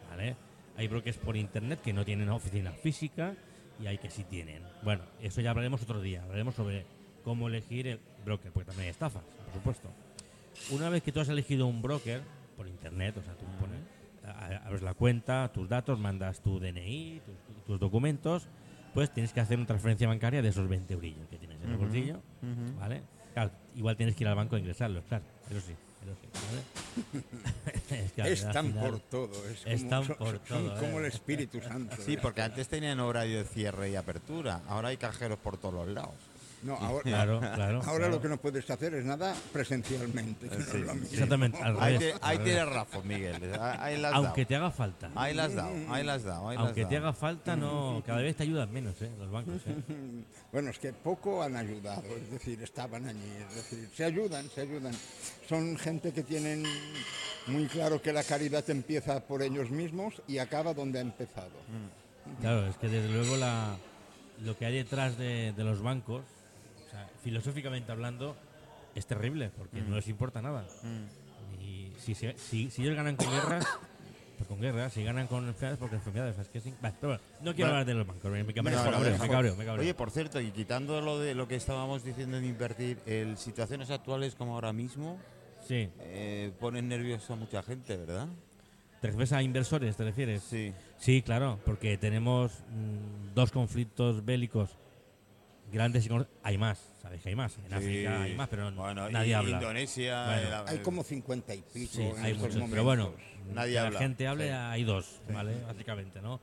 [0.09, 0.35] ¿vale?
[0.77, 3.35] Hay brokers por internet que no tienen oficina física
[3.81, 4.63] y hay que sí tienen.
[4.83, 6.23] Bueno, eso ya hablaremos otro día.
[6.23, 6.85] Hablaremos sobre
[7.23, 9.89] cómo elegir el broker, porque también hay estafas, por supuesto.
[10.71, 12.21] Una vez que tú has elegido un broker
[12.57, 13.79] por internet, o sea, tú pones,
[14.25, 18.47] a- abres la cuenta, tus datos, mandas tu DNI, tus, tus documentos,
[18.93, 21.77] pues tienes que hacer una transferencia bancaria de esos 20 eurillos que tienes en el
[21.77, 22.19] bolsillo.
[22.79, 23.03] ¿vale?
[23.33, 27.25] Claro, igual tienes que ir al banco a ingresarlos, claro, eso sí, eso sí, ¿vale?
[28.05, 29.45] Es que al Están final- por todo.
[29.49, 30.99] Es están como, son- por son todo, como ¿eh?
[30.99, 31.95] el Espíritu Santo.
[32.05, 34.61] Sí, porque antes tenían horario de cierre y apertura.
[34.67, 36.13] Ahora hay cajeros por todos los lados.
[36.63, 37.77] No, ahora, Claro, claro.
[37.81, 38.09] ahora claro.
[38.09, 40.49] lo que no puedes hacer es nada presencialmente.
[40.49, 41.07] que no es lo mismo.
[41.13, 43.35] Exactamente, al Ahí, te- ahí tienes razón, Miguel.
[43.59, 45.09] Ahí las Aunque te haga falta.
[45.15, 46.49] Ahí las dado, ahí las dado.
[46.49, 49.09] ahí las has Aunque te haga falta, no, cada vez te ayudan menos, ¿eh?
[49.19, 49.75] Los bancos, ¿eh?
[50.51, 54.61] Bueno, es que poco han ayudado, es decir, estaban allí, es decir, se ayudan, se
[54.61, 54.93] ayudan.
[55.47, 56.63] Son gente que tienen
[57.47, 61.51] muy claro que la caridad empieza por ellos mismos y acaba donde ha empezado.
[62.41, 63.77] Claro, es que desde luego la,
[64.43, 66.23] lo que hay detrás de, de los bancos,
[66.89, 68.35] o sea, filosóficamente hablando,
[68.95, 70.65] es terrible, porque no les importa nada.
[70.81, 71.63] Mm.
[71.63, 73.65] Y si, se- si, si ellos ganan con guerras,
[74.37, 76.73] pues con guerras, si ganan con enfermedades, porque enfermedades, es que sí.
[76.81, 79.31] Vale, pero bueno, no quiero hablar de los bancos, me, No, cabreo, no, me no.
[79.31, 79.83] cabreo, me cabreo.
[79.83, 83.91] Oye, por cierto, y quitando lo de lo que estábamos diciendo de invertir, el situaciones
[83.91, 85.19] actuales como ahora mismo
[85.67, 88.27] sí, eh, ponen nervioso a mucha gente, ¿verdad?
[89.01, 90.41] ¿te refieres a inversores, te refieres?
[90.43, 90.73] Sí.
[90.97, 94.71] Sí, claro, porque tenemos mm, dos conflictos bélicos
[95.71, 99.09] grandes y con- hay más, sabéis que hay más, en África hay más, pero bueno,
[99.09, 99.57] nadie y habla.
[99.57, 100.25] Indonesia.
[100.25, 100.63] Bueno.
[100.67, 102.69] Hay como cincuenta y pico Sí, en hay estos muchos, momentos.
[102.71, 103.13] pero bueno,
[103.53, 103.91] Nadie que habla.
[103.91, 104.53] la gente hable Sí.
[104.53, 105.55] hay dos, ¿vale?
[105.65, 106.39] Básicamente, ¿no?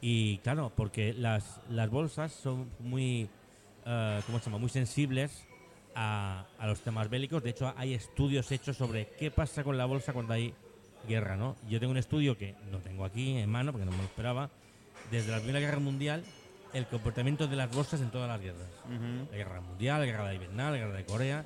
[0.00, 3.28] Y claro, porque las, las bolsas son muy,
[3.86, 4.58] eh, ¿cómo se llama?
[4.58, 5.46] Muy sensibles
[5.94, 7.42] a, a los temas bélicos.
[7.42, 10.52] De hecho, hay estudios hechos sobre qué pasa con la bolsa cuando hay
[11.08, 11.56] guerra, ¿no?
[11.68, 14.50] Yo tengo un estudio que no tengo aquí en mano porque no me lo esperaba.
[15.10, 16.24] Desde la Primera Guerra Mundial
[16.74, 18.68] el comportamiento de las bolsas en todas las guerras.
[19.30, 21.44] La guerra mundial, la guerra de Vietnam, la guerra de Corea.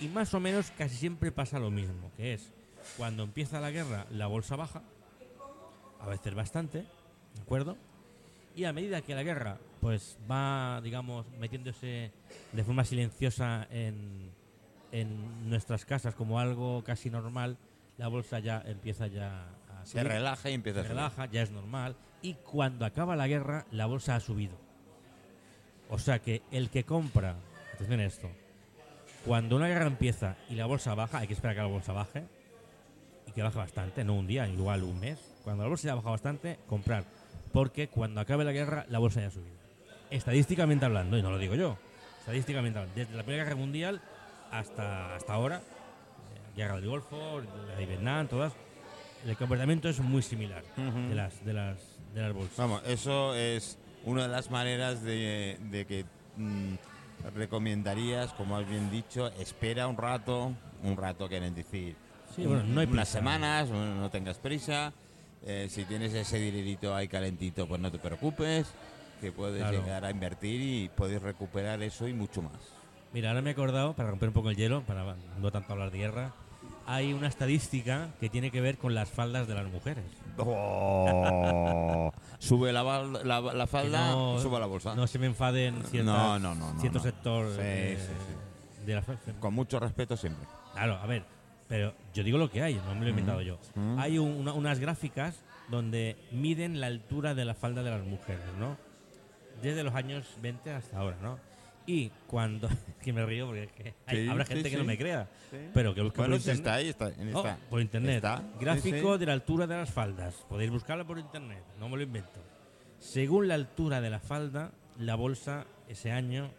[0.00, 2.52] Y más o menos casi siempre pasa lo mismo, que es
[2.96, 4.82] cuando empieza la guerra la bolsa baja,
[6.00, 6.78] a veces bastante,
[7.34, 7.76] ¿de acuerdo?
[8.54, 12.12] Y a medida que la guerra pues va, digamos, metiéndose
[12.52, 14.30] de forma silenciosa en,
[14.92, 17.58] en nuestras casas como algo casi normal,
[17.96, 21.42] la bolsa ya empieza ya a Se subir, relaja y empieza se a relaja, ya
[21.42, 21.96] es normal.
[22.22, 24.67] Y cuando acaba la guerra, la bolsa ha subido.
[25.90, 27.36] O sea que el que compra,
[27.74, 28.30] atención a esto,
[29.24, 31.92] cuando una guerra empieza y la bolsa baja, hay que esperar a que la bolsa
[31.92, 32.24] baje,
[33.26, 35.18] y que baje bastante, no un día, igual un mes.
[35.44, 37.04] Cuando la bolsa ya baja bastante, comprar.
[37.52, 39.56] Porque cuando acabe la guerra, la bolsa ya ha subido.
[40.10, 41.76] Estadísticamente hablando, y no lo digo yo,
[42.20, 44.00] estadísticamente hablando, desde la Primera Guerra Mundial
[44.50, 48.54] hasta, hasta ahora, eh, Guerra del Golfo, la de Vietnam, todas,
[49.26, 51.78] el comportamiento es muy similar de, las, de, las,
[52.14, 52.56] de las bolsas.
[52.56, 56.04] Vamos, eso es una de las maneras de, de que
[56.36, 56.74] mm,
[57.34, 61.94] recomendarías, como has bien dicho, espera un rato, un rato quieren decir.
[62.34, 63.18] Sí, bueno, no hay unas prisa.
[63.18, 64.92] semanas, no no tengas prisa.
[65.46, 68.66] eh, si tienes ese dinerito ahí calentito, pues no te preocupes,
[69.20, 69.80] que puedes Claro.
[69.82, 72.52] llegar a invertir y puedes recuperar eso y mucho más.
[73.12, 75.90] Mira, ahora me he acordado, para romper un poco el hielo, para no tanto hablar
[75.90, 76.32] de guerra,
[76.88, 80.04] hay una estadística que tiene que ver con las faldas de las mujeres.
[80.38, 84.94] Oh, sube la, la, la falda, no, sube la bolsa.
[84.94, 87.04] No se me enfaden ciertas- No, no, no, no, cierto no.
[87.04, 89.02] sector Sí, eh, sí, de la
[89.40, 90.46] Con mucho respeto siempre.
[90.72, 91.24] Claro, a ver,
[91.68, 93.58] pero yo digo lo que hay, no me lo he inventado yo.
[93.74, 93.98] Mm.
[93.98, 95.36] Hay un- una- unas gráficas
[95.68, 98.76] donde miden la altura de la falda de las mujeres, ¿no?
[99.62, 101.38] Desde los años 20 hasta ahora, ¿no?
[101.88, 102.68] Y cuando...
[103.02, 104.82] que me río porque es que hay- Sí, habrá sí, gente que sí.
[104.82, 105.26] no me crea,
[105.72, 106.60] pero que busque Bueno, por si internet.
[106.66, 107.22] está ahí, está.
[107.22, 108.16] en Oh, por internet.
[108.16, 109.18] Está, Gráfico sí, sí.
[109.20, 110.34] de la altura de las faldas.
[110.48, 112.40] Podéis buscarlo por internet, no me lo invento.
[112.98, 116.50] Según la altura de la falda, la bolsa ese año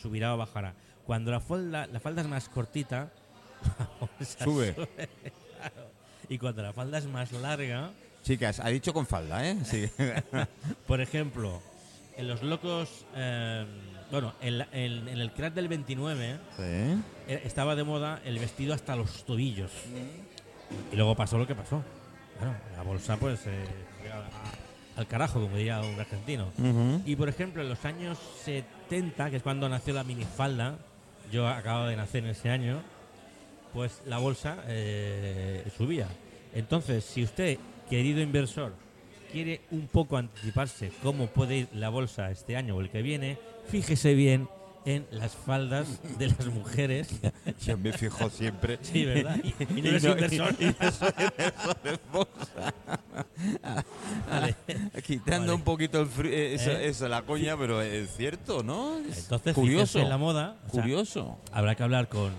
[0.00, 0.74] subirá o bajará.
[1.04, 3.10] Cuando la falda, la falda es más cortita,
[3.78, 4.72] la bolsa Sube.
[4.74, 5.90] claro.
[6.28, 7.90] Y cuando la falda es más larga,
[8.22, 9.56] Chicas, ha dicho con falda, ¿eh?
[9.64, 9.88] Sí.
[10.86, 11.60] por ejemplo,
[12.16, 13.64] en los locos, eh,
[14.10, 16.62] bueno, en, la- en- en el crack del 29 sí.
[16.62, 19.70] eh, estaba de moda el vestido hasta los tobillos.
[20.92, 21.82] Y luego pasó lo que pasó.
[22.38, 23.64] Claro, la bolsa pues eh,
[24.00, 26.48] fue a- a- al carajo, como diría un argentino.
[27.04, 30.78] Y por ejemplo, en los años 70, que es cuando nació la minifalda,
[31.30, 32.80] yo acabo de nacer en ese año,
[33.72, 36.08] pues la bolsa eh, subía.
[36.54, 37.58] Entonces, si usted,
[37.90, 38.72] querido inversor,
[39.36, 43.36] quiere un poco anticiparse cómo puede ir la bolsa este año o el que viene,
[43.68, 44.48] fíjese bien
[44.86, 47.08] en las faldas de las mujeres.
[47.66, 48.78] Yo me fijo siempre.
[48.82, 49.36] Sí, ¿verdad?
[49.44, 50.54] Y, y no Y eres no- inversor.
[50.58, 52.74] y no soy inversor en bolsa.
[54.30, 54.54] Vale.
[55.04, 55.52] Quitando Vale.
[55.52, 56.88] un poquito el fri- eh, eso, ¿Eh?
[56.88, 58.98] eso, la coña, pero es cierto, ¿no?
[59.00, 59.98] Es Entonces, curioso.
[59.98, 60.56] en la moda.
[60.68, 61.38] o sea, curioso.
[61.52, 62.32] habrá que hablar con,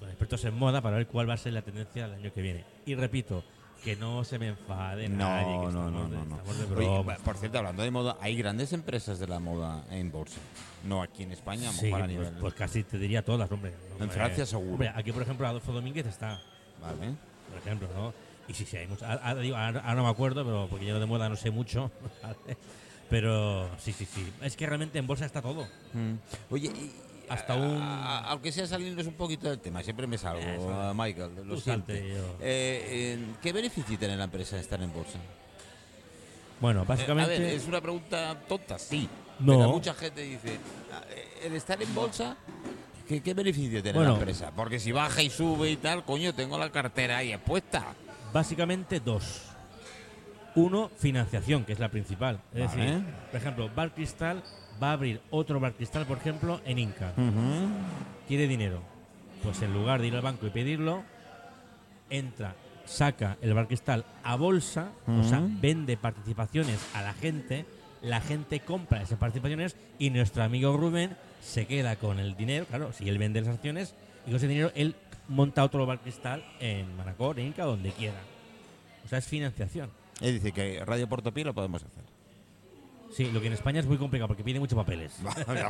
[0.00, 2.42] con expertos en moda para ver cuál va a ser la tendencia del año que
[2.42, 2.64] viene.
[2.86, 3.44] Y repito,
[3.82, 6.40] que no se me enfade No, nadie, que no, no, de- no,
[6.76, 10.38] Oye, por cierto, hablando de moda, hay grandes empresas de la moda en bolsa.
[10.84, 12.34] No aquí en España, Sí, a pues, nivel.
[12.40, 13.72] pues casi te diría todas, hombre.
[13.98, 14.72] En Francia seguro.
[14.72, 16.40] Hombre, aquí, por ejemplo, Adolfo Domínguez está,
[16.80, 17.14] Vale.
[17.48, 18.12] por ejemplo, ¿no?
[18.48, 19.08] Y sí, sí, hay muchas.
[19.22, 21.90] Ahora, digo, ahora- ahora no me acuerdo, pero porque yo de moda no sé mucho.
[22.22, 22.56] ¿vale?
[23.08, 24.32] Pero sí, sí, sí.
[24.42, 25.66] Es que realmente en bolsa está todo.
[25.94, 26.14] Mm.
[26.50, 26.92] Oye, y-
[27.30, 30.72] Hasta un- a- aunque sea salirnos un poquito del tema, siempre me salgo, Eso.
[30.72, 31.30] a Michael.
[31.46, 31.92] Lo siento.
[31.92, 32.02] Eh,
[32.40, 35.18] eh, ¿Qué beneficio tiene la empresa de estar en bolsa?
[36.60, 37.36] Bueno, Eh, básicamente.
[37.36, 39.08] a ver, es una pregunta tonta, sí.
[39.38, 39.56] No.
[39.56, 40.58] Pero mucha gente dice,
[40.92, 42.36] ah, eh, el estar en bolsa,
[43.08, 44.12] ¿qué, qué beneficio tiene Bueno.
[44.12, 44.50] la empresa?
[44.54, 47.86] Porque si baja y sube y tal, coño, tengo la cartera ahí expuesta.
[48.32, 49.49] Básicamente dos.
[50.54, 52.40] Uno, financiación, que es la principal.
[52.52, 52.82] Es Vale.
[52.84, 54.42] decir, por ejemplo, Bar Cristal
[54.82, 57.12] va a abrir otro Bar Cristal, por ejemplo, en Inca.
[58.26, 58.82] Quiere dinero.
[59.42, 61.02] Pues en lugar de ir al banco y pedirlo,
[62.10, 67.64] entra, saca el Bar Cristal a bolsa, o sea, vende participaciones a la gente,
[68.02, 72.92] la gente compra esas participaciones y nuestro amigo Rubén se queda con el dinero, claro,
[72.92, 73.94] si él vende las acciones,
[74.26, 74.94] y con ese dinero él
[75.28, 78.18] monta otro Bar Cristal en Manacor, en Inca, donde quiera.
[79.04, 79.90] O sea, es financiación.
[80.20, 82.04] Es decir, que Radio Portopí lo podemos hacer.
[83.12, 85.12] Sí, lo que en España es muy complicado porque pide muchos papeles.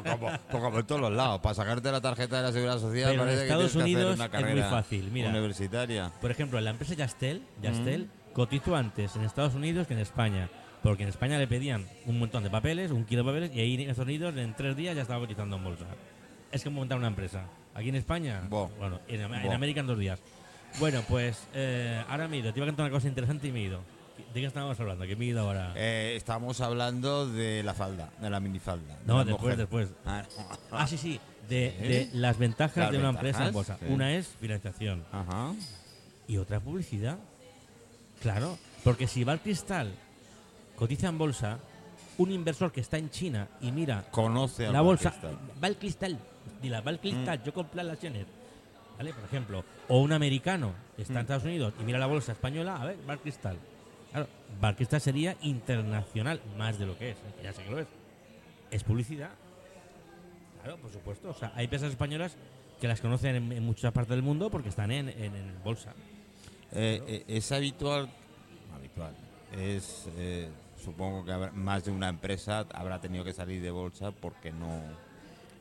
[0.05, 1.41] Como, como en todos los lados.
[1.41, 3.83] Para sacarte la tarjeta de la Seguridad Social Pero en parece Estados que tienes que
[3.83, 5.31] Unidos hacer una es muy carrera fácil, mira.
[5.31, 6.13] universitaria.
[6.21, 10.51] Por ejemplo, la empresa Yastel, Yastel cotizó antes en Estados Unidos que en España.
[10.83, 13.75] Porque en España le pedían un montón de papeles, un kilo de papeles, y ahí
[13.75, 15.85] en Estados Unidos en tres días ya estaba cotizando en bolsa.
[16.53, 17.45] Es como montar una empresa.
[17.75, 18.69] Aquí en España, Bo.
[18.79, 19.53] bueno, en, en.
[19.53, 20.21] América en dos días.
[20.79, 22.53] Bueno, pues eh, ahora me he ido.
[22.53, 23.81] Te iba a contar una cosa interesante y me he ido.
[24.35, 25.07] ¿De qué estábamos hablando?
[25.07, 25.73] Que me he ido ahora.
[25.77, 28.97] Eh, estamos hablando de la falda, de la minifalda.
[28.99, 29.57] de no, después, mujer.
[29.57, 29.89] después.
[30.07, 30.25] Ah,
[30.71, 31.21] Ah, sí, sí.
[31.49, 31.87] De, Sí.
[31.87, 33.77] de las ventajas Las de una ventajas, empresa en bolsa.
[33.81, 33.87] sí.
[33.89, 35.53] Una es financiación Ajá.
[36.29, 37.19] y otra es publicidad.
[38.23, 39.93] Claro, porque si va al cristal,
[40.77, 41.59] cotiza en bolsa,
[42.19, 45.39] un inversor que está en China y mira Conoce a la bolsa, Cristal.
[45.63, 46.19] va al cristal,
[46.63, 47.43] dila, va al cristal, Mm.
[47.45, 48.27] yo compré las acciones.
[48.99, 49.15] ¿Vale?
[49.15, 51.23] Por ejemplo, o un americano que está en Mm.
[51.23, 53.57] Estados Unidos y mira la bolsa española, a ver, va al cristal.
[54.13, 54.27] Claro,
[54.77, 57.33] cristal sería internacional, más de lo que es, ¿eh?
[57.39, 57.87] que ya sé que lo es.
[58.71, 59.31] Es publicidad.
[60.63, 61.31] Claro, por supuesto.
[61.31, 62.37] O sea, hay empresas españolas
[62.81, 65.93] que las conocen en, en muchas partes del mundo porque están en, en- en bolsa.
[66.73, 68.09] Eh, eh, es habitual,
[68.75, 69.15] habitual,
[69.53, 70.49] es, eh,
[70.83, 74.81] supongo que habrá- más de una empresa habrá tenido que salir de bolsa porque no...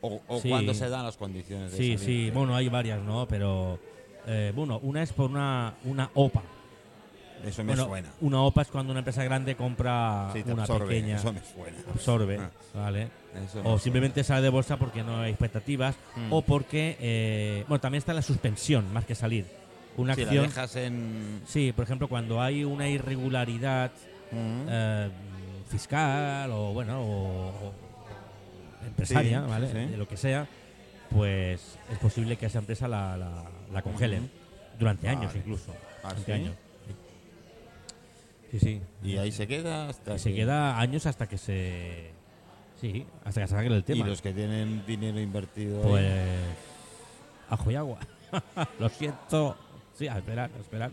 [0.01, 0.49] O, o Sí.
[0.49, 1.99] cuando se dan las condiciones de Sí, salir.
[1.99, 3.27] sí, bueno, hay varias, ¿no?
[3.27, 3.79] Pero,
[4.55, 6.41] bueno, una es por una, una OPA.
[7.45, 8.09] Eso me Bueno, suena.
[8.21, 11.77] Una OPA es cuando una empresa grande compra Sí, una absorbe, pequeña, Eso me suena.
[11.93, 12.49] absorbe, Ah.
[12.73, 13.07] ¿vale?
[13.45, 16.33] Eso O simplemente sale de bolsa porque no hay expectativas Mm.
[16.33, 19.45] o porque, eh, bueno, también está la suspensión más que salir.
[19.97, 21.41] Una la acción, dejas en...
[21.47, 23.91] sí, por ejemplo, cuando hay una irregularidad
[24.31, 24.65] Mm.
[24.69, 25.09] eh,
[25.69, 27.73] fiscal o bueno o, o
[28.85, 29.67] empresaria, Sí, ¿vale?
[29.71, 29.91] sí.
[29.91, 30.47] De lo que sea,
[31.09, 34.29] pues es posible que esa empresa la, la, la congelen
[34.77, 35.73] durante años incluso.
[36.03, 36.53] ¿Ah, durante años.
[38.51, 38.81] Sí, sí.
[39.03, 42.11] Y ahí se queda hasta Y se que- queda años hasta que se
[42.81, 44.07] sí, hasta que se arregle el Y tema.
[44.07, 46.39] los que tienen dinero invertido ahí, Pues
[47.49, 47.99] ajo y agua.
[48.79, 49.55] lo siento.
[49.93, 50.91] Sí, a esperar, a esperar.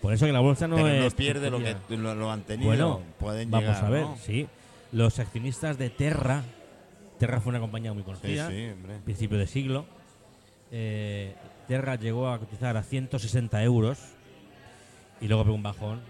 [0.00, 2.42] Por eso que la bolsa no pero es no pierde lo que lo, lo han
[2.42, 2.68] tenido.
[2.68, 4.16] Bueno, pueden Vamos llegar, a ver, ¿no?
[4.18, 4.48] sí.
[4.92, 6.42] Los accionistas de Terra,
[7.18, 8.98] Terra fue una compañía muy Sí, conocida, sí, hombre.
[9.04, 9.86] principio de siglo.
[10.70, 11.34] Eh,
[11.68, 13.98] Terra llegó a cotizar a 160 euros
[15.20, 16.00] y luego pegó un bajón.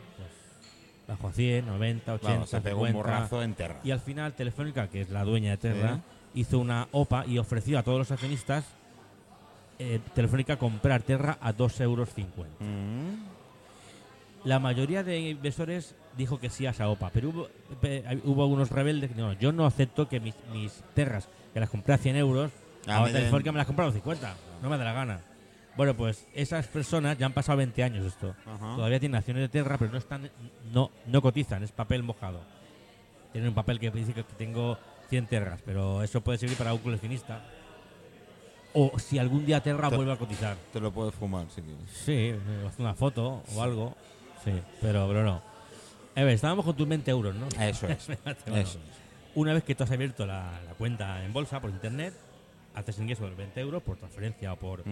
[1.12, 3.10] Bajó a 100, 90, 80, Vamos, se pegó un 50.
[3.12, 3.80] morrazo en Terra.
[3.84, 6.00] Y al final Telefónica, que es la dueña de Terra,
[6.34, 8.64] hizo una OPA y ofreció a todos los accionistas
[9.78, 12.08] eh, Telefónica comprar Terra a 2,50 euros.
[12.60, 13.14] Mm.
[14.44, 17.48] La mayoría de inversores dijo que sí a esa OPA, pero hubo,
[17.80, 21.70] pe- hubo algunos rebeldes que dijeron, yo no acepto que mis, mis Terras, que las
[21.70, 22.50] compré a 100 euros,
[22.86, 25.20] Ah, ahora me den- Telefónica me las compraron a 50, no me da la gana.
[25.76, 28.34] Bueno, pues esas personas ya han pasado 20 años esto.
[28.46, 28.76] Ajá.
[28.76, 30.30] Todavía tienen acciones de Terra, pero no están
[30.72, 32.40] no, no cotizan, es papel mojado.
[33.32, 34.76] Tienen un papel que dice que tengo
[35.08, 37.42] 100 Terras, pero eso puede servir para un coleccionista.
[38.74, 40.56] O si algún día Terra Te- vuelve a cotizar.
[40.72, 41.82] Te lo puedes fumar si quieres.
[41.90, 42.38] Sí, eh,
[42.78, 43.94] una foto o algo.
[44.44, 45.42] Sí, pero, pero no.
[46.14, 47.48] A ver, estábamos con tus 20 euros, ¿no?
[47.62, 48.06] Eso es.
[48.46, 48.56] Bueno.
[48.60, 49.02] Eso es.
[49.34, 52.14] Una vez que tú has abierto la, la cuenta en bolsa por internet,
[52.74, 54.82] haces ingreso de 20 euros por transferencia o por,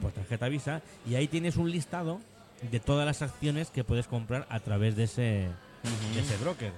[0.00, 2.20] por tarjeta Visa y ahí tienes un listado
[2.70, 5.22] de todas las acciones que puedes comprar a través de ese,
[6.14, 6.72] de ese broker.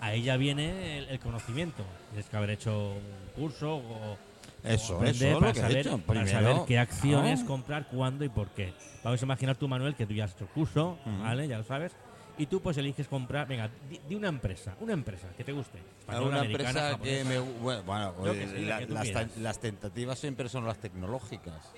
[0.00, 1.84] Ahí ya viene el, el conocimiento.
[2.10, 4.16] Tienes que haber hecho un curso o,
[4.64, 5.98] Eso, o eso, para, lo que he saber, hecho.
[5.98, 7.46] para saber qué acciones ¿no?
[7.46, 8.72] comprar, cuándo y por qué.
[9.04, 10.98] Vamos a imaginar tú, Manuel, que tú ya has hecho el curso.
[11.04, 11.46] ¿vale?
[11.48, 11.92] Ya lo sabes.
[12.38, 13.68] Y tú pues eliges comprar, venga,
[14.08, 15.78] di una empresa, una empresa que te guste.
[16.00, 20.78] Española, una americana, empresa que me bueno, sí, la la- las, tentativas siempre son las
[20.78, 21.72] tecnológicas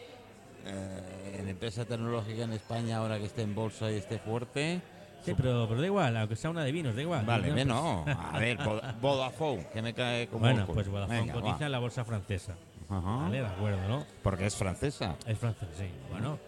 [0.66, 4.80] Eh, en empresa tecnológica en España ahora que esté en bolsa y esté fuerte
[5.22, 7.24] Sí, pero, pero da igual, aunque sea una de vinos, da igual.
[7.26, 7.68] vale empresa.
[7.68, 11.66] no a ver Voda- Vodafone que me cae como Bueno, pues Vodafone Venga, cotiza va.
[11.66, 12.54] en la bolsa francesa.
[12.88, 13.16] Ajá.
[13.16, 14.06] Vale, de acuerdo, ¿no?
[14.22, 15.86] porque es francesa Es francés, sí.
[16.10, 16.38] Bueno,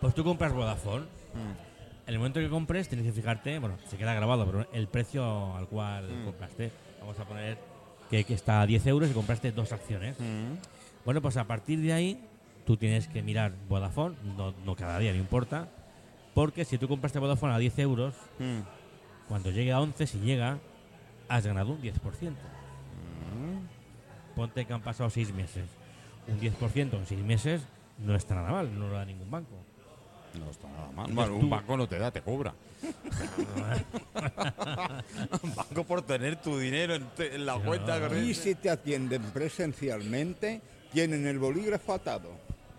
[0.00, 1.04] pues tú compras Vodafone.
[1.04, 1.67] Mm.
[2.08, 5.54] En el momento que compres tienes que fijarte, bueno, se queda grabado, pero el precio
[5.54, 6.24] al cual Mm.
[6.24, 6.72] compraste.
[7.00, 7.58] Vamos a poner
[8.10, 10.18] que, que está a 10 euros y compraste dos acciones.
[10.18, 10.54] Mm.
[11.04, 12.18] Bueno, pues a partir de ahí
[12.64, 15.68] tú tienes que mirar Vodafone, no, no cada día, no importa,
[16.34, 18.60] porque si tú compraste Vodafone a 10 euros, Mm.
[19.28, 20.58] cuando llegue a 11, si llega,
[21.28, 22.40] has ganado un 10%.
[23.36, 24.34] Mm.
[24.34, 25.66] Ponte que han pasado 6 meses.
[26.26, 27.62] Un 10% en 6 meses
[27.98, 29.56] no está nada mal, no lo da ningún banco.
[30.34, 32.52] No está nada mal bueno, un banco no te da te cobra
[35.42, 37.98] un banco por tener tu dinero en, te- en la cuenta.
[38.18, 40.60] Y si te atienden presencialmente,
[40.92, 42.30] tienen el bolígrafo atado.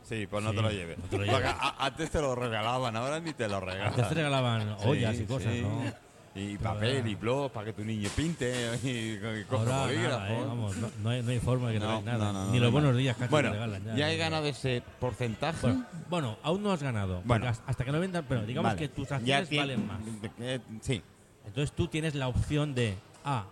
[0.08, 0.98] Sí, pues no Sí, te lo lleves.
[0.98, 1.56] no te lo Porque lleves.
[1.60, 3.88] a- antes te lo regalaban, ahora ni te lo regalan.
[3.90, 5.62] Antes te regalaban Sí, ollas y cosas, sí.
[5.62, 6.09] ¿no?
[6.36, 10.26] Y Pero papel y blog para que tu niño pinte y, y coja bolígrafo.
[10.34, 10.44] ¿eh?
[10.48, 12.46] Vamos, no, no hay, no hay forma de que te No, regalen nada.
[12.46, 12.72] no, Ni los no.
[12.72, 13.84] buenos días casi Bueno, te regalan.
[13.86, 14.24] Ya, ya he ya.
[14.26, 15.60] ganado ese porcentaje.
[15.62, 17.22] Bueno, bueno, aún no has ganado.
[17.26, 17.48] Bueno.
[17.48, 18.80] hasta que no vendan, pero digamos Vale.
[18.80, 20.00] que tus acciones valen más.
[20.40, 21.02] eh, sí.
[21.46, 23.46] Entonces tú tienes la opción de A,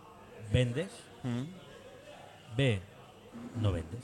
[0.53, 0.89] vendes,
[2.55, 2.79] B,
[3.59, 4.01] no vendes.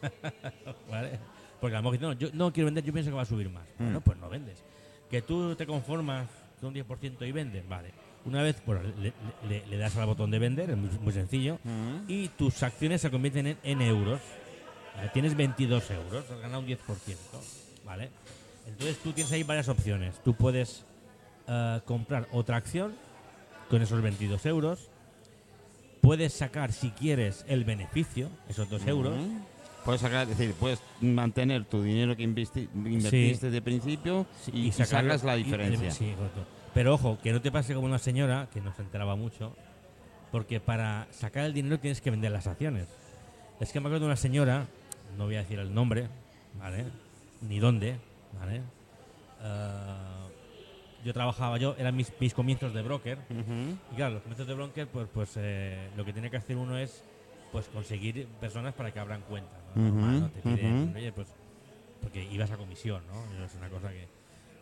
[0.90, 1.18] ¿Vale?
[1.60, 3.50] Porque a lo mejor no, yo no quiero vender, yo pienso que va a subir
[3.50, 3.64] más.
[3.78, 3.84] Mm.
[3.84, 4.62] Bueno, pues no vendes.
[5.10, 6.26] Que tú te conformas
[6.60, 7.90] con un 10% y vendes, vale.
[8.26, 9.12] Una vez, bueno, le,
[9.48, 11.58] le- le das al botón de vender, es muy, muy sencillo,
[12.06, 14.20] y tus acciones se convierten en, en euros.
[15.14, 16.76] Tienes 22 euros, has ganado un 10%,
[17.86, 18.10] ¿vale?
[18.66, 20.20] Entonces tú tienes ahí varias opciones.
[20.22, 20.84] Tú puedes
[21.48, 22.94] eh, comprar otra acción
[23.70, 24.90] con esos 22 euros.
[26.02, 29.14] Puedes sacar, si quieres, el beneficio, esos 2 euros.
[29.84, 34.66] Puedes sacar, es decir, puedes mantener tu dinero que investi- invertiste de principio Sí, y,
[34.68, 35.90] y sacas la y- diferencia.
[35.90, 36.44] sí, correcto.
[36.74, 39.56] Pero ojo, que no te pase como una señora que no se enteraba mucho,
[40.30, 42.86] porque para sacar el dinero tienes que vender las acciones.
[43.58, 44.66] Es que me acuerdo de una señora,
[45.18, 46.08] no voy a decir el nombre,
[46.58, 46.84] ¿vale?
[47.40, 47.96] Ni dónde,
[48.38, 48.60] ¿vale?
[49.42, 50.26] Ah,
[51.04, 53.18] yo trabajaba, yo, eran mis, mis comienzos de broker,
[53.92, 56.76] y claro, los comienzos de broker, pues, pues eh, lo que tiene que hacer uno
[56.78, 57.02] es
[57.50, 59.50] pues conseguir personas para que abran cuenta.
[59.74, 59.82] ¿No?
[59.82, 60.28] Ujú, Normal, ¿no?
[60.30, 60.96] Te piden, ujú.
[60.96, 61.28] oye, pues,
[62.02, 63.44] porque ibas a comisión, ¿no?
[63.44, 64.08] Es una cosa que.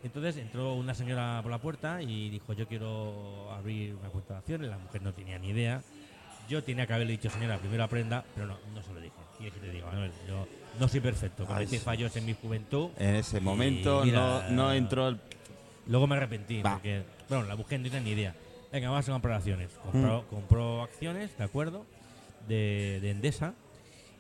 [0.05, 4.39] Entonces entró una señora por la puerta y dijo, yo quiero abrir una cuenta de
[4.39, 4.71] acciones.
[4.71, 5.83] La mujer no tenía ni idea.
[6.49, 9.15] Yo tenía que haberle dicho, señora, primero aprenda, pero no, no se lo dije.
[9.41, 10.47] Y que te digo, Manuel, yo
[10.79, 12.91] no soy perfecto, cometí fallos en mi juventud.
[12.97, 15.21] En ese momento mira, no, no entró el...
[15.87, 18.35] Luego me arrepentí, porque, bueno, la mujer no tenía ni idea.
[18.73, 19.71] Venga, vamos a comprar acciones.
[19.83, 21.87] Compró, compró acciones, ¿de acuerdo?
[22.47, 23.55] De, de Endesa.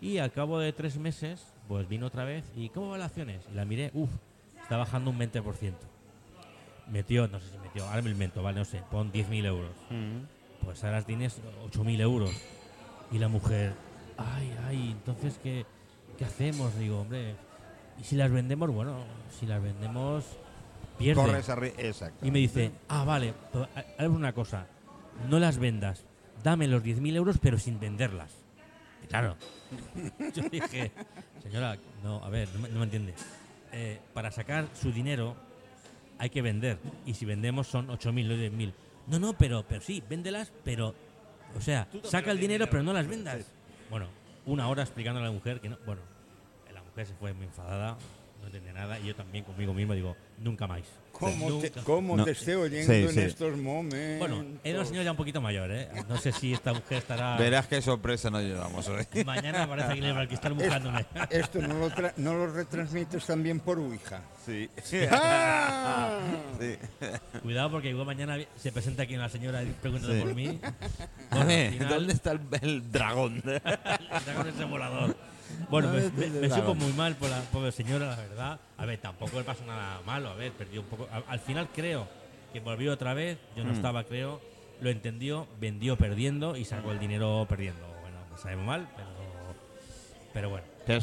[0.00, 2.44] Y al cabo de tres meses, pues vino otra vez.
[2.56, 3.42] ¿Y cómo van las acciones?
[3.50, 4.10] Y la miré, uff,
[4.62, 5.72] está bajando un 20%.
[6.90, 9.72] Metió, no sé si metió, ahora me invento, vale, no sé, pon 10.000 euros.
[10.64, 12.30] Pues ahora tienes 8.000 euros.
[13.12, 13.74] Y la mujer,
[14.16, 15.66] ay, ay, entonces, ¿qué,
[16.16, 16.76] qué hacemos?
[16.78, 17.34] Digo, hombre,
[18.00, 18.70] ¿y si las vendemos?
[18.70, 19.04] Bueno,
[19.38, 20.24] si las vendemos,
[20.98, 21.20] pierde.
[21.22, 22.24] Corres Exacto.
[22.26, 24.66] Y me dice, ah, vale, ha- hagamos una cosa,
[25.28, 26.04] no las vendas,
[26.42, 28.32] dame los 10.000 euros pero sin venderlas.
[29.08, 29.36] Claro,
[30.34, 30.92] yo dije,
[31.42, 33.14] señora, no, a ver, no me, no me entiende.
[33.72, 35.36] Eh, para sacar su dinero
[36.18, 38.72] hay que vender, y si vendemos son 8.000, no 10.000.
[39.06, 40.94] No, no, pero, pero sí, véndelas, pero,
[41.56, 43.46] o sea, saca el dinero pero no las vendas.
[43.88, 44.08] Bueno,
[44.44, 46.02] una hora explicando a la mujer que no, bueno,
[46.72, 47.96] la mujer se fue muy enfadada,
[48.40, 50.82] no entendía nada, y yo también conmigo mismo digo, nunca más.
[51.12, 52.24] ¿Cómo, te, cómo No.
[52.24, 53.20] te estoy oyendo Sí, en sí.
[53.22, 54.18] estos momentos?
[54.20, 55.88] Bueno, era una señora ya un poquito mayor, ¿eh?
[56.08, 57.36] No sé si esta mujer estará...
[57.36, 59.04] Verás qué sorpresa nos llevamos hoy.
[59.26, 61.04] Mañana parece que le va a estar buscándome.
[61.30, 64.22] Esto no lo, tra- no lo retransmites también por Ouija.
[64.46, 64.70] Sí.
[65.10, 66.20] ¡Ah!
[66.60, 66.76] Sí.
[67.42, 70.22] Cuidado porque igual mañana se presenta aquí una señora preguntando Sí.
[70.22, 70.60] por mí.
[70.62, 73.42] A Bueno, ver, al final, ¿dónde está el, el dragón?
[73.44, 75.16] está con ese volador.
[75.70, 78.60] Bueno, pues me, me supo muy mal por la pobre señora, la verdad.
[78.76, 80.28] A ver, tampoco le pasó nada malo.
[80.30, 81.08] A ver, perdió un poco.
[81.12, 82.08] Al, al final creo
[82.52, 83.38] que volvió otra vez.
[83.56, 83.76] Yo no Mm.
[83.76, 84.40] estaba, creo.
[84.80, 87.84] Lo entendió, vendió perdiendo y sacó el dinero perdiendo.
[88.00, 89.08] Bueno, me sabe mal, pero,
[90.32, 90.64] pero bueno.
[90.86, 91.00] Pero,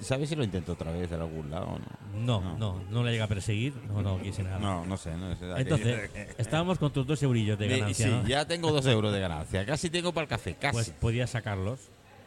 [0.00, 2.40] ¿Sabes si lo intento otra vez de algún lado o no?
[2.42, 3.72] No, no, no, le llega a perseguir.
[3.86, 4.58] No, no quise nada.
[4.58, 5.14] No, no sé.
[5.16, 5.44] No sé.
[5.58, 8.06] Entonces, estábamos con tus dos eurillos de ganancia.
[8.06, 8.26] sí, ¿no?
[8.26, 9.64] ya tengo dos euros de ganancia.
[9.64, 10.72] Casi tengo para el café, casi.
[10.74, 11.78] Pues podías sacarlos,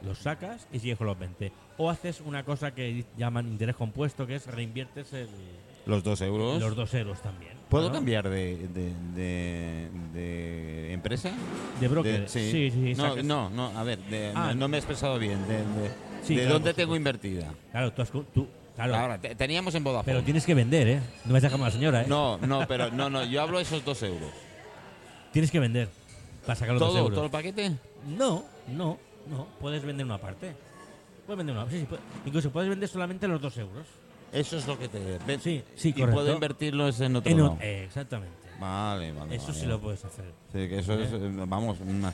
[0.06, 1.52] los sacas y sigues con los 20.
[1.78, 5.28] O haces una cosa que llaman interés compuesto, que es reinviertes el-
[5.86, 6.60] los dos euros.
[6.62, 7.54] los dos euros también.
[7.70, 7.94] ¿Puedo ¿no?
[7.96, 11.32] cambiar de, de, de- de empresa?
[11.80, 12.28] ¿De broker?
[12.30, 14.00] Sí, sí, sí, No, no, no, a ver,
[14.36, 14.48] Ah.
[14.50, 15.46] no, no me he expresado bien.
[15.48, 15.58] ¿De,
[16.24, 17.54] Sí, claro, dónde tengo invertida?
[17.72, 20.06] Claro, tú, has tú- claro, Ahora, te- teníamos en Vodafone.
[20.12, 21.00] pero tienes que vender, ¿eh?
[21.26, 22.06] No me como la señora, ¿eh?
[22.08, 24.32] No, no, pero no, no, yo hablo de esos dos euros.
[25.32, 25.88] Tienes que vender
[26.46, 27.14] para sacar los dos ¿Todo, euros.
[27.16, 27.74] todo el paquete?
[28.08, 28.98] No, no,
[29.30, 29.48] no.
[29.60, 30.56] Puedes vender una parte.
[31.26, 33.86] Puedes vender una sí, sí, puede- Incluso puedes vender solamente los dos euros.
[34.32, 35.18] Eso es lo que te...
[35.26, 37.58] ven- Sí, sí, Y puedo invertirlos en otro En lado.
[37.62, 38.36] eh, exactamente.
[38.60, 39.36] Vale, vale.
[39.36, 39.74] Eso vale, sí vale.
[39.74, 40.26] lo puedes hacer.
[40.52, 42.14] Sí, que eso es, eh, vamos, una-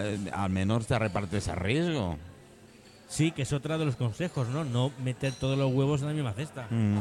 [0.00, 2.16] eh, al menos te repartes ese riesgo.
[3.08, 4.64] Sí, que es otra de los consejos, ¿no?
[4.64, 6.66] No meter todos los huevos en la misma cesta.
[6.70, 6.98] Mm.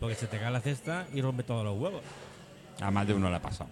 [0.00, 2.02] Porque se te cae la cesta y rompe todos los huevos.
[2.80, 3.70] A más de uno le ha pasado.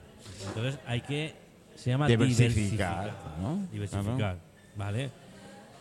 [0.48, 1.34] Entonces hay que.
[1.76, 3.14] Se llama Diversificar, diversificar.
[3.40, 3.58] ¿no?
[3.70, 4.16] Diversificar.
[4.16, 4.38] Claro.
[4.76, 5.10] ¿Vale?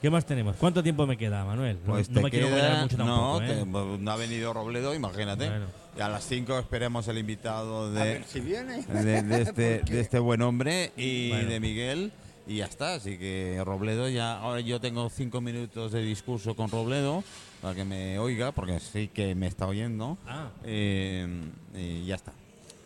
[0.02, 0.56] ¿Qué más tenemos?
[0.58, 1.80] ¿Cuánto tiempo me queda, Manuel?
[1.86, 3.56] No- Pues no, te me quiero queda- mucho tampoco, no, ¿eh?
[3.98, 5.50] te- no ha venido Robledo, imagínate.
[5.50, 5.66] Bueno.
[5.98, 8.84] Y a las 5 esperemos el invitado A de, ver si viene.
[8.84, 11.50] de, de este, de este buen hombre y Bueno.
[11.50, 12.12] de Miguel.
[12.48, 16.70] Y ya está, así que Robledo ya, ahora yo tengo cinco minutos de discurso con
[16.70, 17.24] Robledo
[17.60, 20.20] para que me oiga, porque sí que me está oyendo.
[20.28, 21.28] Ah, Eh,
[21.76, 22.34] y ya está.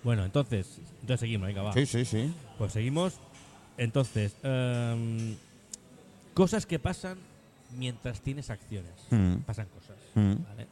[0.04, 0.80] bueno, entonces.
[1.02, 1.74] Entonces seguimos, venga, va.
[1.74, 2.34] Sí, sí, sí.
[2.58, 3.16] Pues seguimos.
[3.78, 5.36] Entonces, em,
[6.40, 7.18] cosas que pasan
[7.76, 8.94] mientras tienes acciones.
[9.10, 9.40] Mm.
[9.46, 9.98] Pasan cosas.
[10.16, 10.36] Mm.
[10.48, 10.68] ¿vale?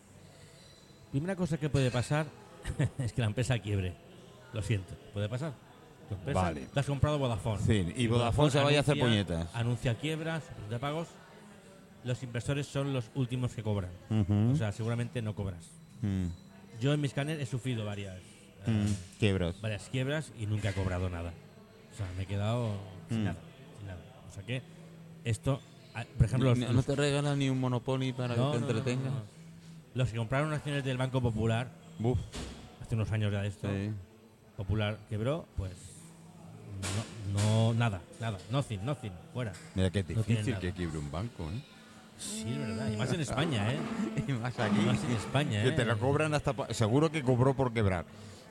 [1.11, 2.25] Primera cosa que puede pasar
[2.99, 3.93] es que la empresa quiebre.
[4.53, 5.51] Lo siento, puede pasar.
[6.07, 6.61] Tu empresa, Vale.
[6.73, 7.61] Te has comprado Vodafone.
[7.63, 9.55] Sí, y Vodafone se vaya a hacer anuncia- puñetas.
[9.55, 11.09] Anuncia quiebras, de pagos.
[12.05, 13.91] Los inversores son los últimos que cobran.
[14.09, 14.51] Ujú.
[14.53, 15.65] O sea, seguramente no cobras.
[16.01, 16.27] Mm.
[16.79, 18.15] Yo en mis canales he sufrido varias,
[18.65, 19.19] eh, Mm.
[19.19, 19.59] Quiebras.
[19.59, 21.33] varias quiebras y nunca he cobrado nada.
[21.91, 22.71] O sea, me he quedado
[23.09, 23.25] sin Mm.
[23.25, 23.39] nada,
[23.77, 23.99] sin nada.
[24.29, 24.61] O sea que
[25.29, 25.61] esto,
[25.93, 28.67] ah, por ejemplo, los, ¿No, te regalan ni un Monopoly para no, que te no,
[28.67, 29.13] no, no, entretengas?
[29.13, 29.21] no.
[29.93, 31.69] Los que compraron acciones del Banco Popular
[32.81, 33.91] hace unos años ya de esto, sí.
[34.55, 35.73] Popular quebró, pues
[37.33, 39.53] no, no nada, nada, nothing, nothing, fuera.
[39.75, 41.61] Mira qué No tienen difícil que quiebre un banco, ¿eh?
[42.19, 42.91] Sí, es verdad.
[42.91, 43.77] Y más en España, ¿eh?
[44.27, 44.79] Y más Y aquí.
[44.79, 45.73] más en España, Que ¿eh?
[45.73, 46.53] te lo cobran hasta...
[46.73, 48.05] Seguro que cobró por quebrar.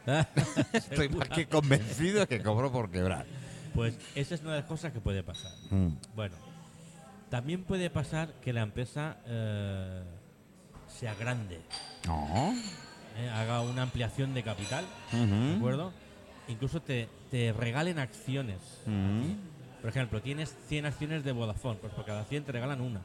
[0.72, 3.26] Estoy más que convencido de que cobró por quebrar.
[3.74, 5.52] Pues esa es una de las cosas que puede pasar.
[5.70, 5.88] Mm.
[6.14, 6.36] Bueno,
[7.30, 10.02] también puede pasar que la empresa eh,
[10.88, 11.60] sea grande,
[12.06, 12.54] No.
[13.18, 13.28] ¿eh?
[13.30, 15.92] haga una ampliación de capital, ¿de acuerdo?
[16.48, 18.58] Incluso te, te regalen acciones.
[19.80, 23.00] Por ejemplo, tienes 100 acciones de Vodafone, pues por cada 100 te regalan una.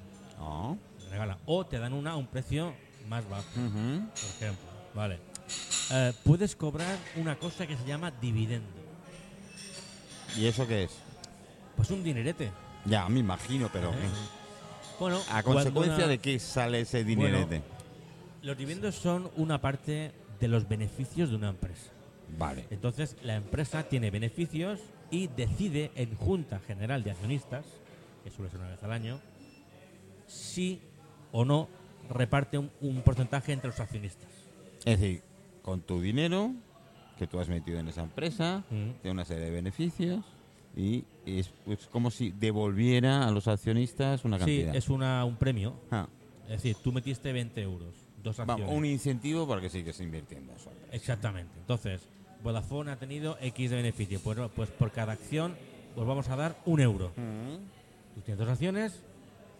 [0.99, 1.37] Te regalan.
[1.45, 2.73] O te dan una a un precio
[3.07, 4.67] más bajo, por ejemplo.
[4.93, 5.19] Vale.
[5.91, 8.67] Eh, puedes cobrar una cosa que se llama dividendo.
[10.37, 10.91] ¿Y eso qué es?
[11.75, 12.51] Pues un dinerete.
[12.85, 13.91] Ya, me imagino, pero...
[14.99, 17.61] Bueno, ¿A consecuencia una- de qué sale ese dinerete?
[18.43, 21.91] Los dividendos son una parte de los beneficios de una empresa.
[22.37, 22.65] Vale.
[22.69, 24.79] Entonces, la empresa tiene beneficios
[25.11, 27.65] y decide en Junta General de Accionistas,
[28.23, 29.19] que suele ser una vez al año,
[30.27, 30.81] si
[31.31, 31.67] o no
[32.09, 34.29] reparte un, un porcentaje entre los accionistas.
[34.85, 35.23] Es decir,
[35.61, 36.53] con tu dinero
[37.17, 38.91] que tú has metido en esa empresa, Mm.
[39.01, 40.23] tiene una serie de beneficios
[40.75, 41.49] y es
[41.91, 44.75] como si devolviera a los accionistas una Sí, cantidad.
[44.75, 45.73] es una, un premio.
[45.91, 46.07] Ah,
[46.45, 47.93] Es decir, tú metiste 20 euros,
[48.23, 48.77] dos vamos, acciones.
[48.77, 50.53] un incentivo para que sigas invirtiendo.
[50.91, 51.51] Exactamente.
[51.59, 52.01] Entonces,
[52.43, 54.19] Vodafone ha tenido X de beneficio.
[54.21, 55.55] Pues, pues por cada acción,
[55.95, 57.11] pues vamos a dar un euro.
[58.15, 59.01] Tú tienes dos acciones,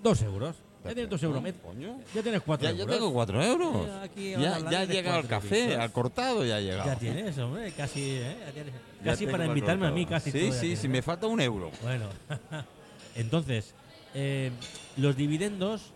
[0.01, 0.55] dos euros.
[0.83, 1.43] Ya tienes dos euros.
[1.63, 1.99] Coño.
[2.15, 2.95] Ya tienes cuatro Ya, ya euros.
[2.97, 3.85] tengo cuatro euros.
[3.87, 5.83] Ya, aquí Ya, ahora ya ha llegado el cuatro café, euritos.
[5.83, 6.85] al cortado ya ha llegado.
[6.89, 8.37] Ya tienes, hombre, casi, ¿eh?
[8.47, 8.73] Ya tienes-
[9.03, 10.87] Ya casi para al invitarme a mí, casi Sí, todo ya sí, tienes, ¿eh?
[10.87, 11.71] me falta un euro.
[11.83, 12.07] Bueno,
[13.15, 13.73] entonces,
[14.15, 14.51] eh,
[14.97, 15.91] los dividendos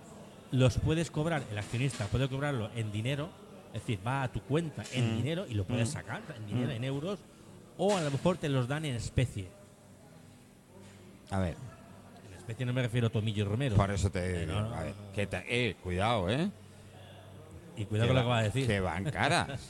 [0.52, 3.30] los puedes cobrar, el accionista puede cobrarlo en dinero,
[3.74, 5.18] es decir, va a tu cuenta en Mm.
[5.18, 7.20] dinero y lo puedes sacar en dinero, en euros,
[7.78, 9.48] o a lo mejor te los dan en especie.
[11.32, 11.56] A ver,
[12.46, 13.76] especie no me refiero a Tomillo y Romero.
[13.76, 14.54] por eso te Eh, digo.
[14.54, 14.76] no, no,
[15.14, 16.50] que eh, cuidado, ¿eh?
[17.78, 18.68] Y cuidado con lo que va a decir.
[18.68, 19.60] Que van caras.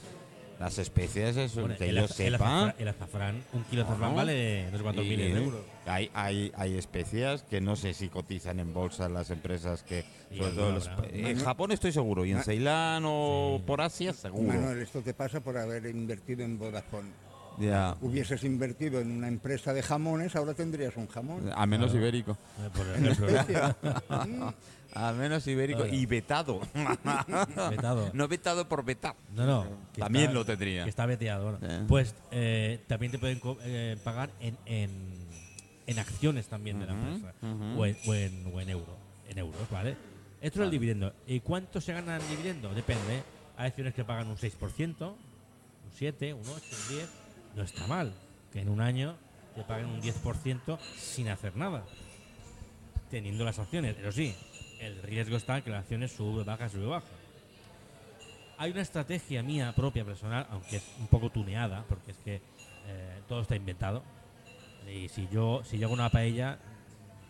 [0.58, 2.36] Las especies, eso, Bueno, que el, yo el sepa.
[2.36, 4.16] azafrán, el azafrán, un kilo de azafrán ¿no?
[4.16, 5.60] vale no sé cuántos y miles de euros.
[5.84, 10.02] Hay, hay, hay especias que no sé si cotizan en bolsa las empresas que.
[10.30, 11.08] Sí, sobre todo alguna los- habrá.
[11.10, 13.64] en Japón estoy seguro, y en Ceilán o Sí.
[13.66, 14.48] por Asia seguro.
[14.48, 17.10] Manuel, esto te pasa por haber invertido en Vodafone.
[17.58, 17.96] Ya.
[18.00, 21.50] Hubieses invertido en una empresa de jamones, ahora tendrías un jamón.
[21.54, 22.36] A menos ibérico.
[22.60, 23.72] Eh,
[24.94, 25.94] A menos ibérico Claro.
[25.94, 26.60] y vetado.
[27.70, 28.10] vetado.
[28.14, 29.14] no vetado por vetar.
[29.34, 29.66] No, no.
[29.98, 30.84] También está- lo tendría.
[30.84, 31.50] Que está veteado.
[31.52, 31.58] bueno.
[31.60, 31.84] Sí.
[31.86, 34.90] Pues eh, también te pueden eh, pagar en, en,
[35.86, 37.34] en acciones también de la empresa.
[37.42, 38.96] o, en, o, en, o en euro,
[39.28, 39.96] en euros, ¿vale?
[40.40, 41.12] Esto es el dividendo.
[41.26, 42.72] ¿Y cuánto se gana en dividendo?
[42.72, 43.22] Depende.
[43.58, 45.16] Hay acciones que pagan un 6%, un
[45.94, 47.08] 7, un 8, un 10.
[47.56, 48.12] No está mal.
[48.52, 49.16] Que en un año
[49.56, 51.82] te paguen un 10% sin hacer nada.
[53.10, 53.94] Teniendo las acciones.
[53.96, 54.34] Pero sí,
[54.80, 57.06] el riesgo está en que las acciones sube, baja, sube, baja.
[58.58, 62.36] Hay una estrategia mía propia, personal, aunque es un poco tuneada, porque es que
[62.86, 64.02] eh, todo está inventado.
[64.90, 66.58] Y si yo, si yo hago una paella,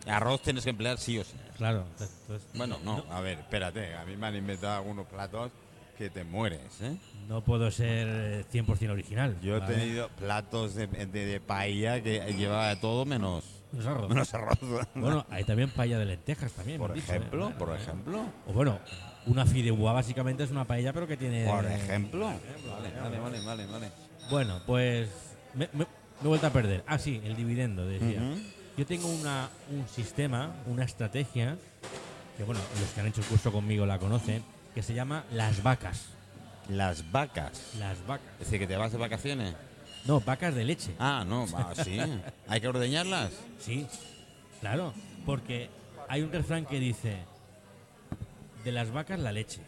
[0.05, 1.33] Arroz tienes que emplear sí o sí.
[1.57, 1.85] claro.
[1.99, 3.93] entonces- Bueno, no, a ver, espérate.
[3.95, 5.51] A mí me han inventado algunos platos
[5.97, 6.95] que te mueres, ¿eh?
[7.27, 9.37] no puedo ser eh, 100% original.
[9.41, 9.75] Yo he ¿vale?
[9.75, 14.09] tenido platos de, de, de paella que llevaba todo menos, Menos arroz.
[14.09, 14.57] menos arroz.
[14.95, 16.77] Bueno, hay también paella de lentejas también.
[16.77, 17.53] por dicho, ejemplo, ¿eh?
[17.57, 18.25] por Eh, ejemplo.
[18.47, 18.79] O bueno,
[19.25, 21.45] una fideuá básicamente es una paella, pero que tiene.
[21.45, 22.25] Por ejemplo.
[22.27, 23.91] Vale, vale, vale, vale, vale.
[24.29, 25.09] Bueno, pues
[25.55, 25.85] me, me-
[26.19, 26.83] me he vuelto a perder.
[26.87, 28.21] Ah, sí, el dividendo, decía.
[28.77, 31.57] Yo tengo una, un sistema, una estrategia,
[32.37, 34.43] que bueno, los que han hecho el curso conmigo la conocen,
[34.77, 36.05] que se llama las vacas.
[36.69, 37.73] Las vacas.
[37.79, 38.27] Las vacas.
[38.33, 39.55] Es decir, que te vas de vacaciones.
[40.05, 40.93] No, vacas de leche.
[40.99, 41.97] Ah, no, va, sí.
[42.47, 43.31] Hay que ordeñarlas.
[43.57, 43.87] Sí,
[44.59, 44.93] claro,
[45.25, 45.71] porque
[46.07, 47.17] hay un refrán que dice,
[48.63, 49.61] de las vacas la leche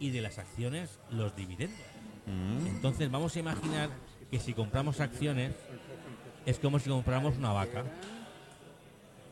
[0.00, 1.78] y de las acciones los dividendos.
[2.24, 2.68] Mm.
[2.68, 3.90] Entonces vamos a imaginar
[4.30, 5.52] que si compramos acciones
[6.46, 7.84] es como si compráramos una vaca.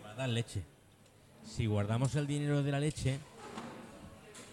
[0.04, 0.62] Va a dar leche.
[1.46, 3.20] Si guardamos el dinero de la leche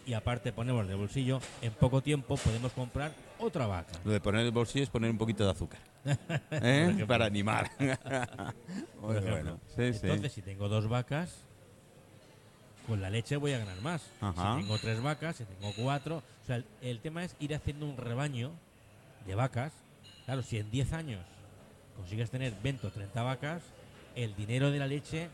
[0.06, 3.94] y aparte ponemos de bolsillo, en poco tiempo podemos comprar otra vaca.
[4.04, 5.80] Lo de poner el bolsillo es poner un poquito de azúcar.
[6.52, 7.06] ¿Eh?
[7.08, 7.70] Para animar.
[7.78, 9.32] Por Muy ejemplo.
[9.32, 9.60] bueno.
[9.76, 10.00] Sí, sí.
[10.04, 11.36] Entonces, si tengo dos vacas,
[12.88, 14.04] con la leche voy a ganar más.
[14.20, 14.56] Ajá.
[14.56, 16.18] Si tengo tres vacas, si tengo cuatro.
[16.18, 18.52] O sea, el, el tema es ir haciendo un rebaño
[19.28, 19.74] de vacas.
[20.26, 21.26] Claro, si en 10 años
[21.96, 23.62] consigues tener 20 o 30 vacas,
[24.16, 25.30] el dinero de la leche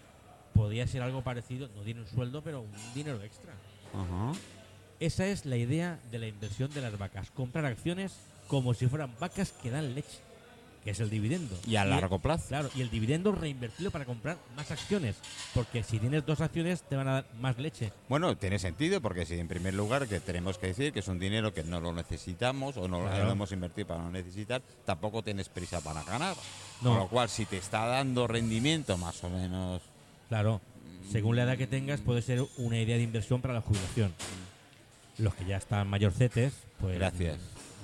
[0.54, 3.54] podría ser algo parecido, no tiene un sueldo, pero un dinero extra.
[3.94, 4.32] Ajá.
[5.00, 8.14] Esa es la idea de la inversión de las vacas, comprar acciones
[8.48, 10.18] como si fueran vacas que dan leche,
[10.84, 11.56] que es el dividendo.
[11.68, 12.46] Y a largo plazo.
[12.48, 15.18] Claro, y el dividendo reinvertirlo para comprar más acciones,
[15.54, 17.92] porque si tienes dos acciones te van a dar más leche.
[18.10, 21.20] Bueno, tiene sentido porque si en primer lugar que tenemos que decir que es un
[21.20, 23.26] dinero que no lo necesitamos o no Claro.
[23.26, 26.36] lo hemos invertido para no necesitar, tampoco tienes prisa para ganar.
[26.82, 26.90] No.
[26.92, 29.82] Con lo cual, si te está dando rendimiento más o menos...
[30.30, 30.60] Claro,
[31.12, 34.14] según la edad que tengas puede ser una idea de inversión para la jubilación.
[35.20, 36.98] Los que ya están mayorcetes, pues...
[36.98, 37.38] Gracias.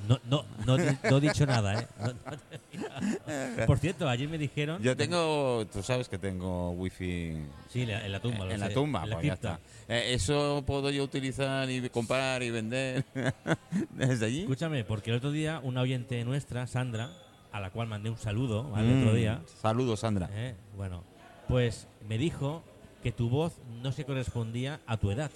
[0.07, 1.87] No, no, no, no he dicho nada, ¿eh?
[1.99, 4.81] No- Por cierto, ayer me dijeron...
[4.81, 7.37] Yo tengo, tú sabes que tengo wifi
[7.69, 8.51] Sí, en la tumba.
[8.53, 9.59] en la sé, tumba, en la pues ya está.
[9.87, 13.05] Eh, eso puedo yo utilizar y comprar y vender
[13.91, 14.41] desde allí.
[14.41, 17.11] Escúchame, porque el otro día una oyente nuestra, Sandra,
[17.53, 18.89] a la cual mandé un saludo ¿vale?
[18.89, 20.29] el Mm, otro día, Saludos, Sandra.
[20.33, 20.55] ¿eh?
[20.75, 21.03] bueno,
[21.47, 22.61] pues me dijo
[23.01, 25.31] que tu voz no se correspondía a tu edad.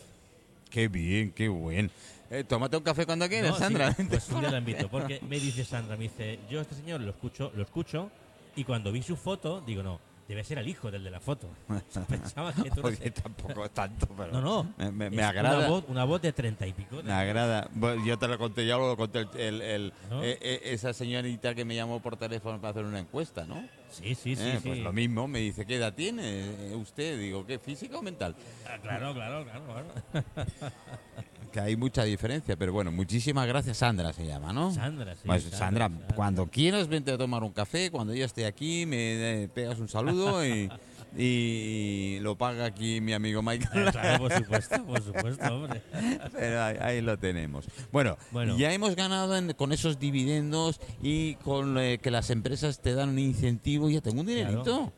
[0.70, 1.89] Qué bien, qué buen.
[2.30, 3.95] Eh, tómate un café cuando quieras, No, sí, Sandra.
[4.09, 7.01] pues un día la invito, porque me dice Sandra, me dice, yo a este señor
[7.01, 8.11] lo escucho, lo escucho,
[8.55, 11.49] y cuando vi su foto, digo, no, debe ser el hijo del de la foto.
[12.09, 13.11] Pensaba que tú no Oye, sé.
[13.11, 14.73] tampoco es tanto, pero No, no.
[14.78, 15.57] me, me- es me agrada.
[15.59, 16.97] Una voz, una voz de treinta y pico.
[16.97, 17.69] de- Me agrada.
[17.73, 20.23] Bueno, yo te lo conté, ya lo conté el, el- el- ¿No?
[20.23, 23.55] eh, eh, esa señorita que me llamó por teléfono para hacer una encuesta, ¿no?
[23.89, 24.43] Sí, sí, sí.
[24.43, 24.67] Eh, sí.
[24.69, 26.23] Pues lo mismo, me dice, ¿qué edad tiene
[26.71, 27.17] eh, usted?
[27.19, 27.57] Digo, ¿qué?
[27.59, 28.36] ¿Física o mental?
[28.67, 29.65] Ah, Claro, claro, claro.
[29.65, 29.88] claro.
[31.52, 34.72] Que hay mucha diferencia, pero bueno, muchísimas gracias, Sandra se llama, ¿no?
[34.72, 35.22] Sandra, sí.
[35.26, 39.48] Pues Sandra, cuando quieras vente a tomar un café, cuando yo esté aquí me eh,
[39.48, 40.70] pegas un saludo y,
[41.18, 43.88] y lo paga aquí mi amigo Michael.
[43.88, 45.82] Ah, Claro, por supuesto, por supuesto, hombre.
[46.34, 47.66] Pero ahí, ahí lo tenemos.
[47.91, 48.58] Bueno, Bueno.
[48.58, 53.10] ya hemos ganado en- con esos dividendos y con eh, que las empresas te dan
[53.10, 53.89] un incentivo.
[53.89, 54.64] Ya tengo un dinerito.
[54.64, 54.93] Claro.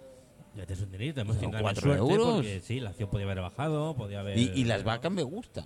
[0.56, 2.34] Ya te es un dinerito, hemos tenido euros.
[2.36, 4.38] porque sí, la acción podía haber bajado, podía haber...
[4.38, 5.66] Y, y las vacas me gustan.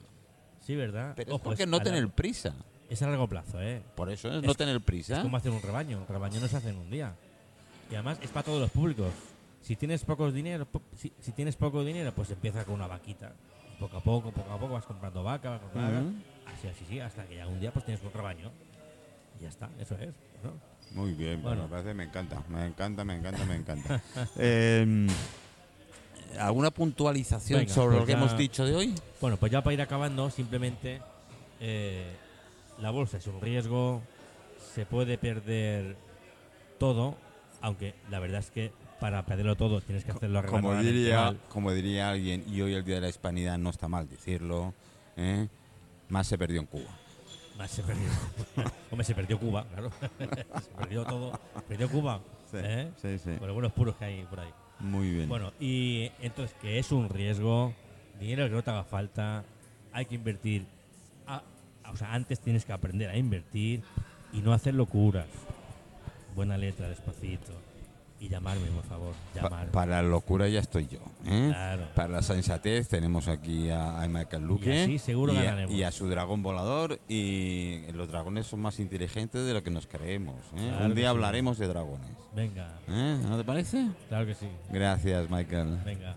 [0.66, 1.14] Sí, ¿verdad?
[1.16, 2.54] Pero es Ojo, porque es no tener largo- prisa.
[2.90, 3.82] Es a largo plazo, ¿eh?
[3.96, 5.22] Por eso es, Es- no tener Es prisa.
[5.22, 5.98] como hacer un rebaño.
[6.00, 7.14] Un rebaño no se hace en un día.
[7.92, 9.12] Y además es para todos los públicos.
[9.62, 13.34] Si tienes pocos dinero, po- si, si tienes poco dinero, pues empieza con una vaquita.
[13.80, 16.54] Poco a poco, poco a poco vas comprando vaca, vas comprando vaca.
[16.54, 18.52] Así, así, sí, hasta que ya un día pues tienes un rebaño.
[19.40, 20.14] Y ya está, eso es.
[20.44, 20.54] ¿no?
[20.92, 21.64] Muy bien, Bueno.
[21.64, 24.02] me parece, me encanta, me encanta, me encanta, me encanta.
[24.38, 25.08] Eh,
[26.40, 28.96] ¿Alguna puntualización Venga, sobre pues lo que ya- hemos dicho de hoy?
[29.22, 31.02] Bueno, pues ya para ir acabando, simplemente
[31.60, 32.12] eh,
[32.80, 34.02] la bolsa es un riesgo,
[34.74, 35.96] se puede perder
[36.80, 37.16] todo,
[37.62, 41.72] aunque la verdad es que para perderlo todo tienes que hacerlo Como relativamente diría, como
[41.72, 44.74] diría alguien, y hoy el Día de la Hispanidad no está mal decirlo,
[45.18, 45.48] ¿eh?
[46.10, 46.90] más se perdió en Cuba.
[47.58, 48.10] Más se perdió.
[48.92, 49.92] Hombre, se perdió Cuba, claro.
[50.62, 51.40] se perdió todo.
[51.68, 52.20] Perdió Cuba.
[52.54, 52.92] ¿eh?
[53.02, 53.32] sí, sí.
[53.38, 54.50] Por algunos puros que hay por ahí.
[54.80, 55.30] Muy bien.
[55.30, 57.74] Bueno, y entonces que es un riesgo,
[58.20, 59.44] dinero que no te haga falta,
[59.92, 60.66] hay que invertir.
[61.26, 61.42] a-
[61.84, 63.82] a- o sea, antes tienes que aprender a invertir
[64.34, 65.28] y no hacer locuras.
[66.36, 67.54] Buena letra, despacito.
[68.24, 69.14] Y llamarme, por favor.
[69.36, 69.72] Pa- Llamar.
[69.72, 71.00] para la locura ya estoy yo.
[71.26, 71.50] ¿eh?
[71.50, 71.88] Claro.
[71.94, 75.84] Para la sensatez tenemos aquí a, a Michael Luque Y así seguro y a, y
[75.84, 77.00] a su dragón volador.
[77.10, 80.36] Y los dragones son más inteligentes de lo que nos creemos.
[80.56, 80.70] ¿eh?
[80.70, 81.08] Claro Un día sí.
[81.10, 82.12] hablaremos de dragones.
[82.34, 83.20] Venga, ¿eh?
[83.28, 83.88] ¿No te parece?
[84.08, 84.48] claro que sí.
[84.72, 85.80] Gracias, Michael.
[85.84, 86.16] Venga.